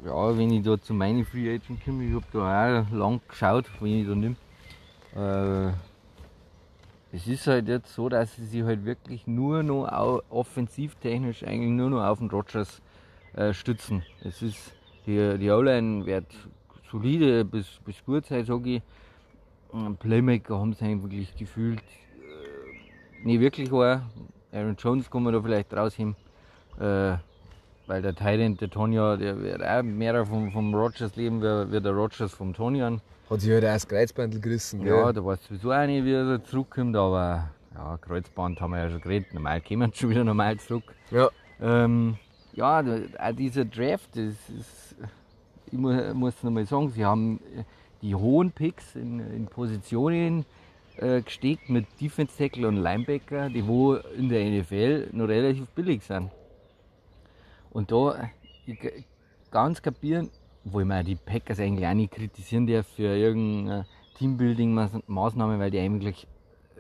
[0.06, 3.66] ja, wenn ich da zu meinen Free Agent komme, ich habe da auch lang geschaut,
[3.80, 4.36] wenn ich da nehme.
[5.16, 5.74] Äh,
[7.16, 11.90] es ist halt jetzt so, dass sie sich halt wirklich nur noch offensivtechnisch eigentlich nur
[11.90, 12.82] noch auf den Rogers
[13.34, 14.04] äh, stützen.
[14.22, 14.75] Es ist
[15.06, 16.28] die, die O-Line wird
[16.92, 18.82] solide bis, bis gut sein, sage ich.
[20.00, 24.10] Playmaker haben sie eigentlich wirklich gefühlt äh, nicht wirklich war.
[24.52, 26.16] Aaron Jones man da vielleicht rausheben.
[26.80, 27.18] Äh,
[27.88, 31.92] weil der Thailand, der Tonja, der wird auch mehr vom, vom Rogers leben wie, der
[31.92, 33.02] Rogers vom Tonjan.
[33.30, 34.96] Hat sich halt auch das Kreuzbandel gerissen, gell?
[34.96, 38.90] Ja, da weiß sowieso auch nicht, wie er zurückkommt, aber ja, Kreuzband haben wir ja
[38.90, 39.34] schon geredet.
[39.34, 40.84] Normal kommen sie schon wieder normal zurück.
[41.12, 41.30] Ja.
[41.62, 42.18] Ähm,
[42.56, 42.80] ja,
[43.20, 44.96] auch dieser Draft, das ist,
[45.68, 47.40] ich muss, muss nochmal sagen, sie haben
[48.02, 50.46] die hohen Picks in, in Positionen
[50.98, 56.04] äh, gesteckt mit Defense Tackle und Linebacker, die wo in der NFL noch relativ billig
[56.04, 56.32] sind.
[57.72, 58.30] Und da
[58.66, 58.80] ich,
[59.52, 60.30] ganz kapieren,
[60.64, 63.86] wo ich mir die Packers eigentlich auch nicht kritisieren darf für irgendeine
[64.18, 66.26] Teambuilding-Maßnahme, weil die eigentlich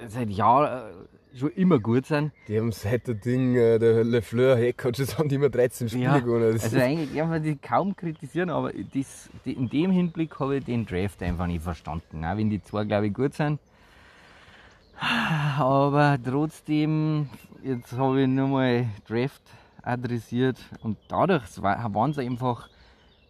[0.08, 0.94] seit Jahren äh,
[1.38, 2.32] schon immer gut sind.
[2.48, 6.20] Die haben seit der Ding, äh, der LeFleur Headcoach, haben die immer 13 Spiele ja,
[6.20, 6.54] gewonnen.
[6.54, 10.86] also eigentlich darf man die kaum kritisieren, aber das, in dem Hinblick habe ich den
[10.86, 12.24] Draft einfach nicht verstanden.
[12.24, 13.60] Auch wenn die zwei, glaube ich, gut sind.
[15.58, 17.30] Aber trotzdem,
[17.64, 19.42] jetzt habe ich nochmal Draft
[19.82, 22.70] adressiert und dadurch waren sie einfach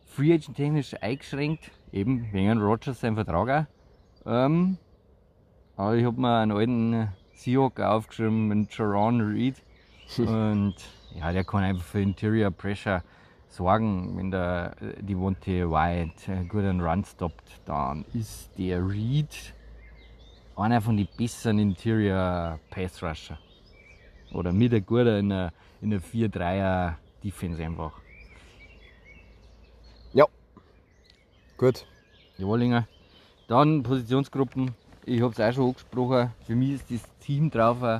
[0.06, 3.68] Free Agent technisch eingeschränkt, eben wegen Rogers sein Vertrag
[4.26, 4.32] auch.
[4.32, 4.78] Ähm,
[5.76, 9.56] aber ich habe mir einen alten Seahawk aufgeschrieben mit Jaron Reed.
[10.18, 10.76] und
[11.16, 13.04] ja, der kann einfach für Interior Pressure
[13.50, 14.18] sorgen.
[14.18, 19.54] Wenn der die Wonte White gut einen Run stoppt, dann ist der Reed
[20.56, 23.38] einer von den besseren Interior Pass Rusher.
[24.32, 27.94] Oder mit ein guter in einer, in einer 4-3er Defense einfach.
[31.58, 31.86] Gut.
[32.38, 32.86] Jawolinger.
[33.48, 34.76] Dann Positionsgruppen.
[35.08, 36.32] Ich habe es auch schon angesprochen.
[36.48, 38.00] Für mich ist das Team drauf, äh,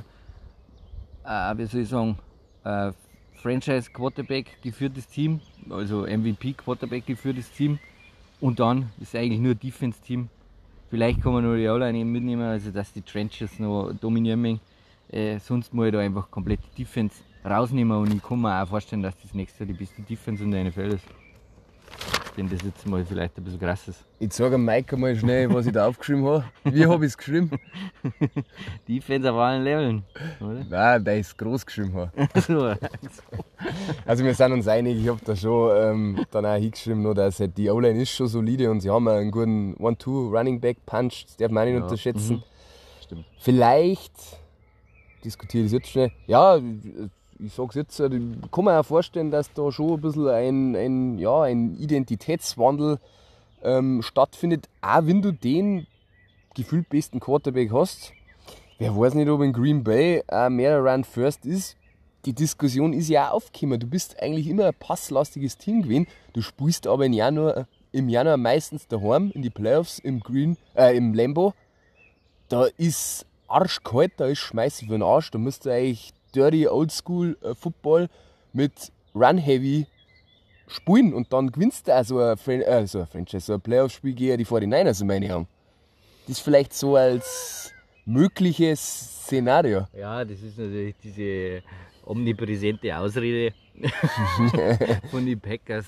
[1.56, 2.18] wie soll ich sagen,
[2.64, 2.90] äh,
[3.34, 5.40] Franchise Quarterback geführtes Team,
[5.70, 7.78] also MVP Quarterback geführtes Team.
[8.40, 10.28] Und dann ist eigentlich nur Defense Team.
[10.90, 14.58] Vielleicht kann man nur die O-Line mitnehmen, also dass die Trenches noch dominieren.
[15.08, 19.02] Äh, sonst muss ich da einfach komplett Defense rausnehmen und ich kann mir auch vorstellen,
[19.02, 21.04] dass das nächste Jahr die beste Defense in der NFL ist
[22.36, 24.04] wenn das jetzt mal vielleicht ein bisschen krass ist.
[24.18, 26.44] Ich sage Mike mal schnell, was ich da aufgeschrieben habe.
[26.64, 27.50] Wie habe ich es geschrieben?
[28.88, 30.04] Defense auf allen Leveln,
[30.40, 30.64] oder?
[30.68, 32.10] Nein, weil ich es groß geschrieben habe.
[34.06, 37.40] also wir sind uns einig, ich habe da schon ähm, dann auch hingeschrieben, noch, dass
[37.40, 41.62] halt die O-Line ist schon solide und sie haben einen guten One-Two-Running-Back-Punch, das darf man
[41.62, 41.84] auch nicht ja.
[41.84, 42.36] unterschätzen.
[42.36, 42.42] Mhm.
[43.02, 43.24] Stimmt.
[43.38, 44.12] Vielleicht,
[45.24, 46.60] diskutiere ich jetzt schnell, ja,
[47.38, 48.10] ich sag's jetzt, ich
[48.50, 52.98] kann mir auch vorstellen, dass da schon ein bisschen ein, ein, ja, ein Identitätswandel
[53.62, 55.86] ähm, stattfindet, auch wenn du den
[56.54, 58.12] gefühlt besten Quarterback hast.
[58.78, 61.76] Wer weiß nicht, ob in Green Bay auch mehr Run First ist.
[62.24, 63.78] Die Diskussion ist ja auch aufgekommen.
[63.78, 66.06] Du bist eigentlich immer ein passlastiges Team gewesen.
[66.32, 70.96] Du spielst aber im Januar, im Januar meistens daheim in die Playoffs im Green, äh,
[70.96, 71.54] im Lambo.
[72.48, 75.30] Da ist arschkalt, da ist Schmeißen für den Arsch.
[75.30, 78.08] Da musst du eigentlich dirty Oldschool äh, Football
[78.52, 79.86] mit Run Heavy
[80.68, 83.60] spielen und dann gewinnst du auch so ein, Fran äh, so ein Franchise, so ein
[83.60, 85.48] Playoff-Spiel gegen die 49ers in meine Augen.
[86.26, 87.72] Das ist vielleicht so als
[88.04, 88.80] mögliches
[89.24, 89.86] Szenario.
[89.96, 91.62] Ja, das ist natürlich diese
[92.04, 93.52] omnipräsente Ausrede
[95.10, 95.86] von den Packers.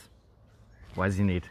[0.94, 1.44] Weiß ich nicht.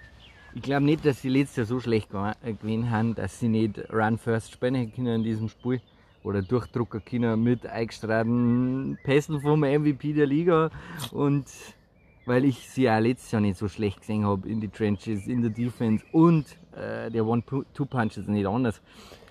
[0.53, 4.17] Ich glaube nicht, dass sie letztes Jahr so schlecht gewesen haben, dass sie nicht Run
[4.17, 5.81] First spielen können in diesem Spiel.
[6.27, 10.69] Oder durchdrucken können mit eingestrahlten Pässen vom MVP der Liga.
[11.11, 11.45] Und
[12.25, 15.41] weil ich sie auch letztes Jahr nicht so schlecht gesehen habe in die Trenches, in
[15.41, 18.81] der Defense und äh, der One-Two-Punch ist nicht anders.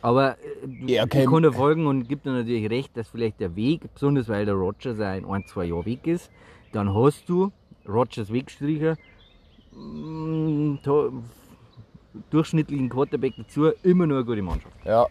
[0.00, 1.24] Aber äh, ja, okay.
[1.24, 4.54] ich kann folgen und gibt dir natürlich recht, dass vielleicht der Weg, besonders weil der
[4.54, 6.30] Rogers ein, ein zwei Jahre weg ist,
[6.72, 7.52] dann hast du
[7.86, 8.96] Rogers weggestrichen,
[9.72, 10.76] mm,
[12.30, 14.74] durchschnittlichen Quarterback dazu, immer nur eine gute Mannschaft.
[14.86, 15.06] Ja,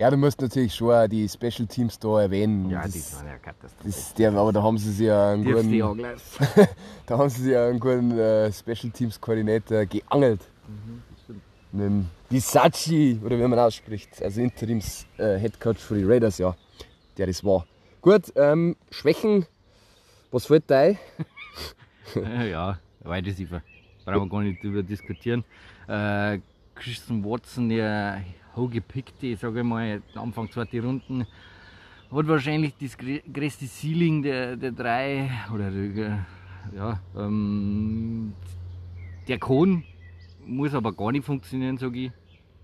[0.00, 2.70] ja, du musst natürlich schon auch die Special Teams da erwähnen.
[2.70, 3.36] Ja, das, die waren ja
[4.16, 5.70] der, aber da haben sie sich ja einen guten,
[7.06, 10.40] da haben sie sich ja einen guten äh, Special Teams Koordinator geangelt.
[10.66, 11.02] Mhm,
[11.72, 16.38] Mit dem Disachi, oder wie man ausspricht, also Interims äh, Head Coach für die Raiders,
[16.38, 16.56] ja,
[17.18, 17.66] der das war.
[18.00, 19.44] Gut, ähm, Schwächen,
[20.30, 20.98] was fällt dir ein?
[22.48, 23.60] ja, Wide Receiver.
[24.06, 25.44] Brauchen wir gar nicht drüber diskutieren.
[25.86, 26.38] Äh,
[26.74, 28.22] Christian Watson, der
[28.60, 31.26] hochgepickte, sage ich mal, Anfang zweite Runden,
[32.10, 35.70] hat wahrscheinlich das größte Ceiling der, der drei, oder
[36.76, 38.32] ja, ähm,
[39.26, 39.84] der kann,
[40.44, 42.12] muss aber gar nicht funktionieren, sage ich.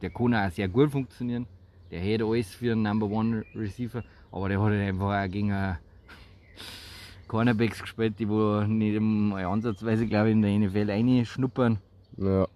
[0.03, 1.47] Der kann auch sehr gut funktionieren.
[1.90, 5.76] Der hätte alles für einen Number One Receiver, aber der hat halt einfach auch gegen
[7.28, 11.78] Cornerbacks gespielt, die wo nicht mal ansatzweise, glaube ich, in der NFL reinschnuppern.
[12.18, 12.47] Ja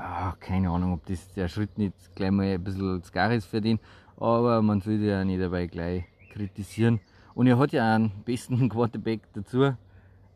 [0.00, 3.46] ah, keine Ahnung, ob das der Schritt nicht gleich mal ein bisschen zu gar ist
[3.46, 3.78] für den,
[4.16, 7.00] aber man sollte ja nicht dabei gleich kritisieren.
[7.34, 9.74] Und er hat ja einen besten Quarterback dazu.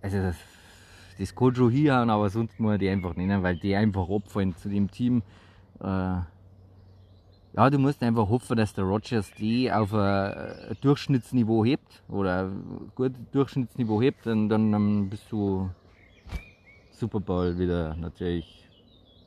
[0.00, 0.36] Also das,
[1.18, 4.56] das kann schon hinhauen, aber sonst muss er die einfach nennen, weil die einfach abfallen
[4.56, 5.22] zu dem Team.
[5.80, 6.20] Äh,
[7.54, 12.90] ja, du musst einfach hoffen, dass der Rogers die auf ein Durchschnittsniveau hebt oder ein
[12.94, 15.68] gutes Durchschnittsniveau hebt, und dann bist du
[16.92, 18.61] Super Bowl wieder natürlich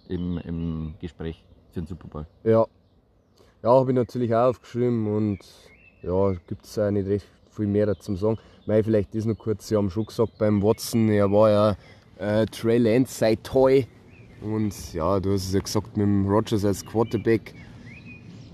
[0.09, 2.25] im, im Gespräch für den Super Bowl.
[2.43, 2.65] Ja,
[3.63, 5.39] ja habe ich natürlich auch aufgeschrieben und
[6.01, 8.37] ja, gibt es auch nicht recht viel mehr dazu sagen.
[8.65, 11.75] Mei, vielleicht ist noch kurz, Sie haben schon gesagt beim Watson, er war ja
[12.17, 13.87] äh, Trey Lance sei toy
[14.41, 17.53] und ja, du hast es ja gesagt mit dem Rogers als Quarterback.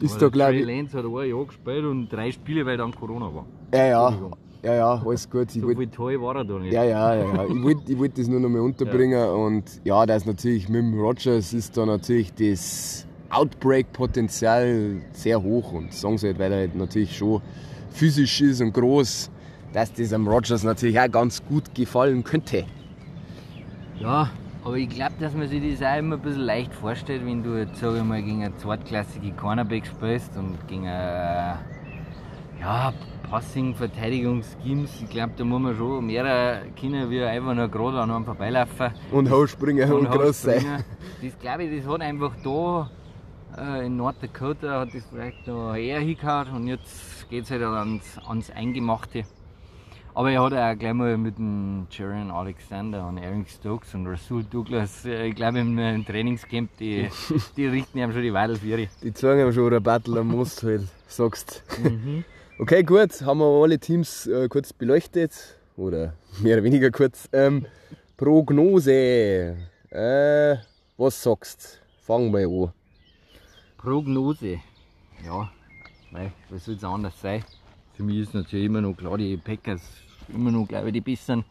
[0.01, 0.63] Ist da glaube ich.
[0.63, 3.45] Trey Lance hat ein Jahr gespielt und drei Spiele, weil dann Corona war.
[3.73, 4.31] Ja, ja.
[4.63, 5.55] Ja, ja, alles gut.
[5.55, 6.71] Ich so wollt, viel toll war er da nicht.
[6.71, 7.35] Ja, ja, ja.
[7.35, 7.45] ja.
[7.45, 9.19] Ich wollte wollt das nur noch mal unterbringen.
[9.19, 9.31] Ja.
[9.31, 15.71] Und ja, da ist natürlich mit dem Rogers ist da natürlich das Outbreak-Potenzial sehr hoch.
[15.71, 17.41] Und sagen sie halt, weil er halt natürlich schon
[17.89, 19.31] physisch ist und groß,
[19.73, 22.65] dass das am Rogers natürlich auch ganz gut gefallen könnte.
[23.99, 24.29] Ja,
[24.63, 27.57] aber ich glaube, dass man sich das auch immer ein bisschen leicht vorstellt, wenn du
[27.57, 31.57] jetzt, sag ich mal, gegen eine zweitklassige Cornerback spielst und gegen eine,
[32.59, 32.93] ja,
[33.31, 38.11] Passing, Verteidigungsschemes, ich glaube, da muss man schon mehr können, wie einfach nur gerade an
[38.11, 38.91] einem vorbeilaufen.
[39.09, 40.83] Und hochspringen und, und groß sein.
[41.21, 42.89] Das glaube ich, das hat einfach da
[43.57, 47.63] äh, in North Dakota hat das vielleicht noch eher hingehauen und jetzt geht es halt
[47.63, 49.23] ans, ans Eingemachte.
[50.13, 54.43] Aber er hat auch gleich mal mit dem Jaron Alexander und Aaron Stokes und Rasul
[54.43, 57.07] Douglas, äh, ich glaube im, im Trainingscamp, die,
[57.55, 58.59] die richten ihm schon die Weidel
[59.01, 62.25] Die zeigen ihm schon ein Battle am Most halt, sagst mhm.
[62.61, 65.57] Okay, gut, haben wir alle Teams äh, kurz beleuchtet.
[65.77, 67.27] Oder mehr oder weniger kurz.
[67.33, 67.65] Ähm,
[68.17, 69.57] Prognose.
[69.89, 70.57] Äh,
[70.95, 72.05] was sagst du?
[72.05, 72.71] Fangen wir an.
[73.79, 74.59] Prognose.
[75.25, 75.51] Ja,
[76.11, 77.43] weil, was soll es anders sein?
[77.95, 79.81] Für mich ist natürlich immer noch klar, die Packers
[80.31, 81.43] immer noch, glaube ich, die besseren.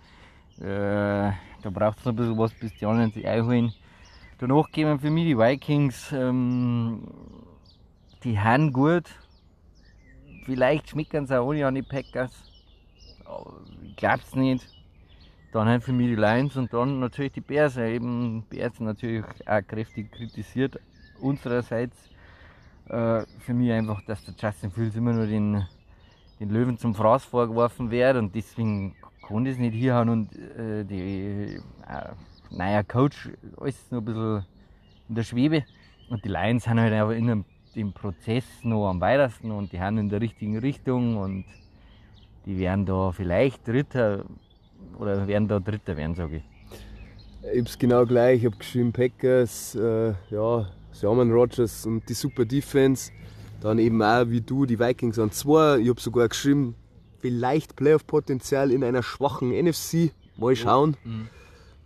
[0.61, 1.33] Äh,
[1.63, 3.75] da braucht es noch ein bisschen was, bis die anderen sich einholen.
[4.39, 6.13] Danach gehen für mich die Vikings.
[6.13, 7.03] Ähm,
[8.23, 9.07] die haben gut,
[10.45, 12.33] Vielleicht schmecken sie auch ohne an die Packers.
[13.83, 14.67] Ich glaube es nicht.
[15.53, 17.77] Dann halt für mich die Lions und dann natürlich die Bears.
[17.77, 20.79] Eben Bears natürlich auch kräftig kritisiert.
[21.21, 21.97] Unsererseits
[22.91, 25.65] äh, für mich einfach, dass der Justin Fields immer nur den,
[26.41, 30.85] den Löwen zum Fraß vorgeworfen wird und deswegen kann das nicht hier haben und äh,
[30.85, 32.09] die äh,
[32.51, 34.47] neuer Coach alles noch ein bisschen
[35.09, 35.65] in der Schwebe
[36.09, 37.45] und die Lions sind halt einfach in einem,
[37.75, 41.45] dem Prozess noch am weitesten und die haben in der richtigen Richtung und
[42.47, 44.25] die werden da vielleicht Dritter
[44.99, 46.43] oder werden da Dritter werden, sage ich.
[47.53, 48.41] Ich hab's genau gleich.
[48.41, 53.13] Ich hab geschrieben Packers, äh, ja, Simon Rogers und die Super Defense.
[53.61, 55.79] Dann eben auch wie du, die Vikings an zwei.
[55.79, 56.75] Ich hab sogar geschrieben,
[57.19, 60.13] vielleicht Playoff-Potenzial in einer schwachen NFC.
[60.37, 60.97] Mal schauen.
[61.05, 61.29] Mhm.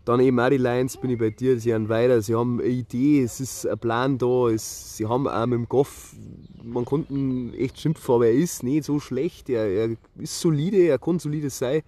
[0.04, 2.68] Dann eben auch die Lions, bin ich bei dir, sie haben weiter, sie haben eine
[2.68, 6.14] Idee, es ist ein Plan da, es, sie haben auch mit dem Goff,
[6.62, 10.88] man konnte ihn echt schimpfen, aber er ist nicht so schlecht, er, er ist solide,
[10.88, 11.82] er kann solide sein.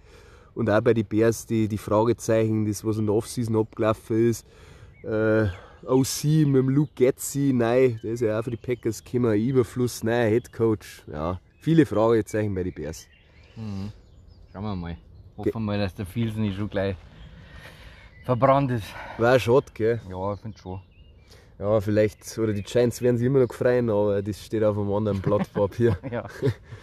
[0.55, 4.47] Und auch bei den Bears die, die Fragezeichen, das was in der Offseason abgelaufen ist.
[5.03, 5.49] Äh,
[5.85, 10.03] OC mit dem Luke Getzi, nein, der ist ja auch für die Packers gekommen, Überfluss,
[10.03, 11.03] nein, Head Coach.
[11.05, 13.05] Ja, viele Fragezeichen bei den Bears.
[13.55, 13.91] Mhm.
[14.51, 14.97] Schauen wir mal.
[15.37, 16.95] Hoffen wir mal, dass der Fields nicht schon gleich
[18.27, 18.87] verbrannt ist.
[19.17, 20.01] War schade, gell?
[20.09, 20.81] Ja, ich finde schon.
[21.59, 24.93] Ja, vielleicht, oder die Giants werden sich immer noch freuen, aber das steht auf einem
[24.93, 25.97] anderen Blatt Papier.
[26.11, 26.25] ja,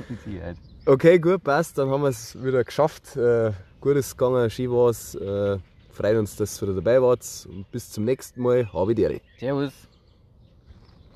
[0.09, 0.57] mit Sicherheit.
[0.87, 1.77] Okay, gut, passt.
[1.77, 3.17] Dann haben wir es wieder geschafft.
[3.17, 5.15] Äh, gutes gegangen, schön war's.
[5.15, 5.59] Äh,
[5.93, 7.25] freut uns, dass ihr dabei wart.
[7.49, 8.73] Und bis zum nächsten Mal.
[8.73, 9.94] Habe Servus.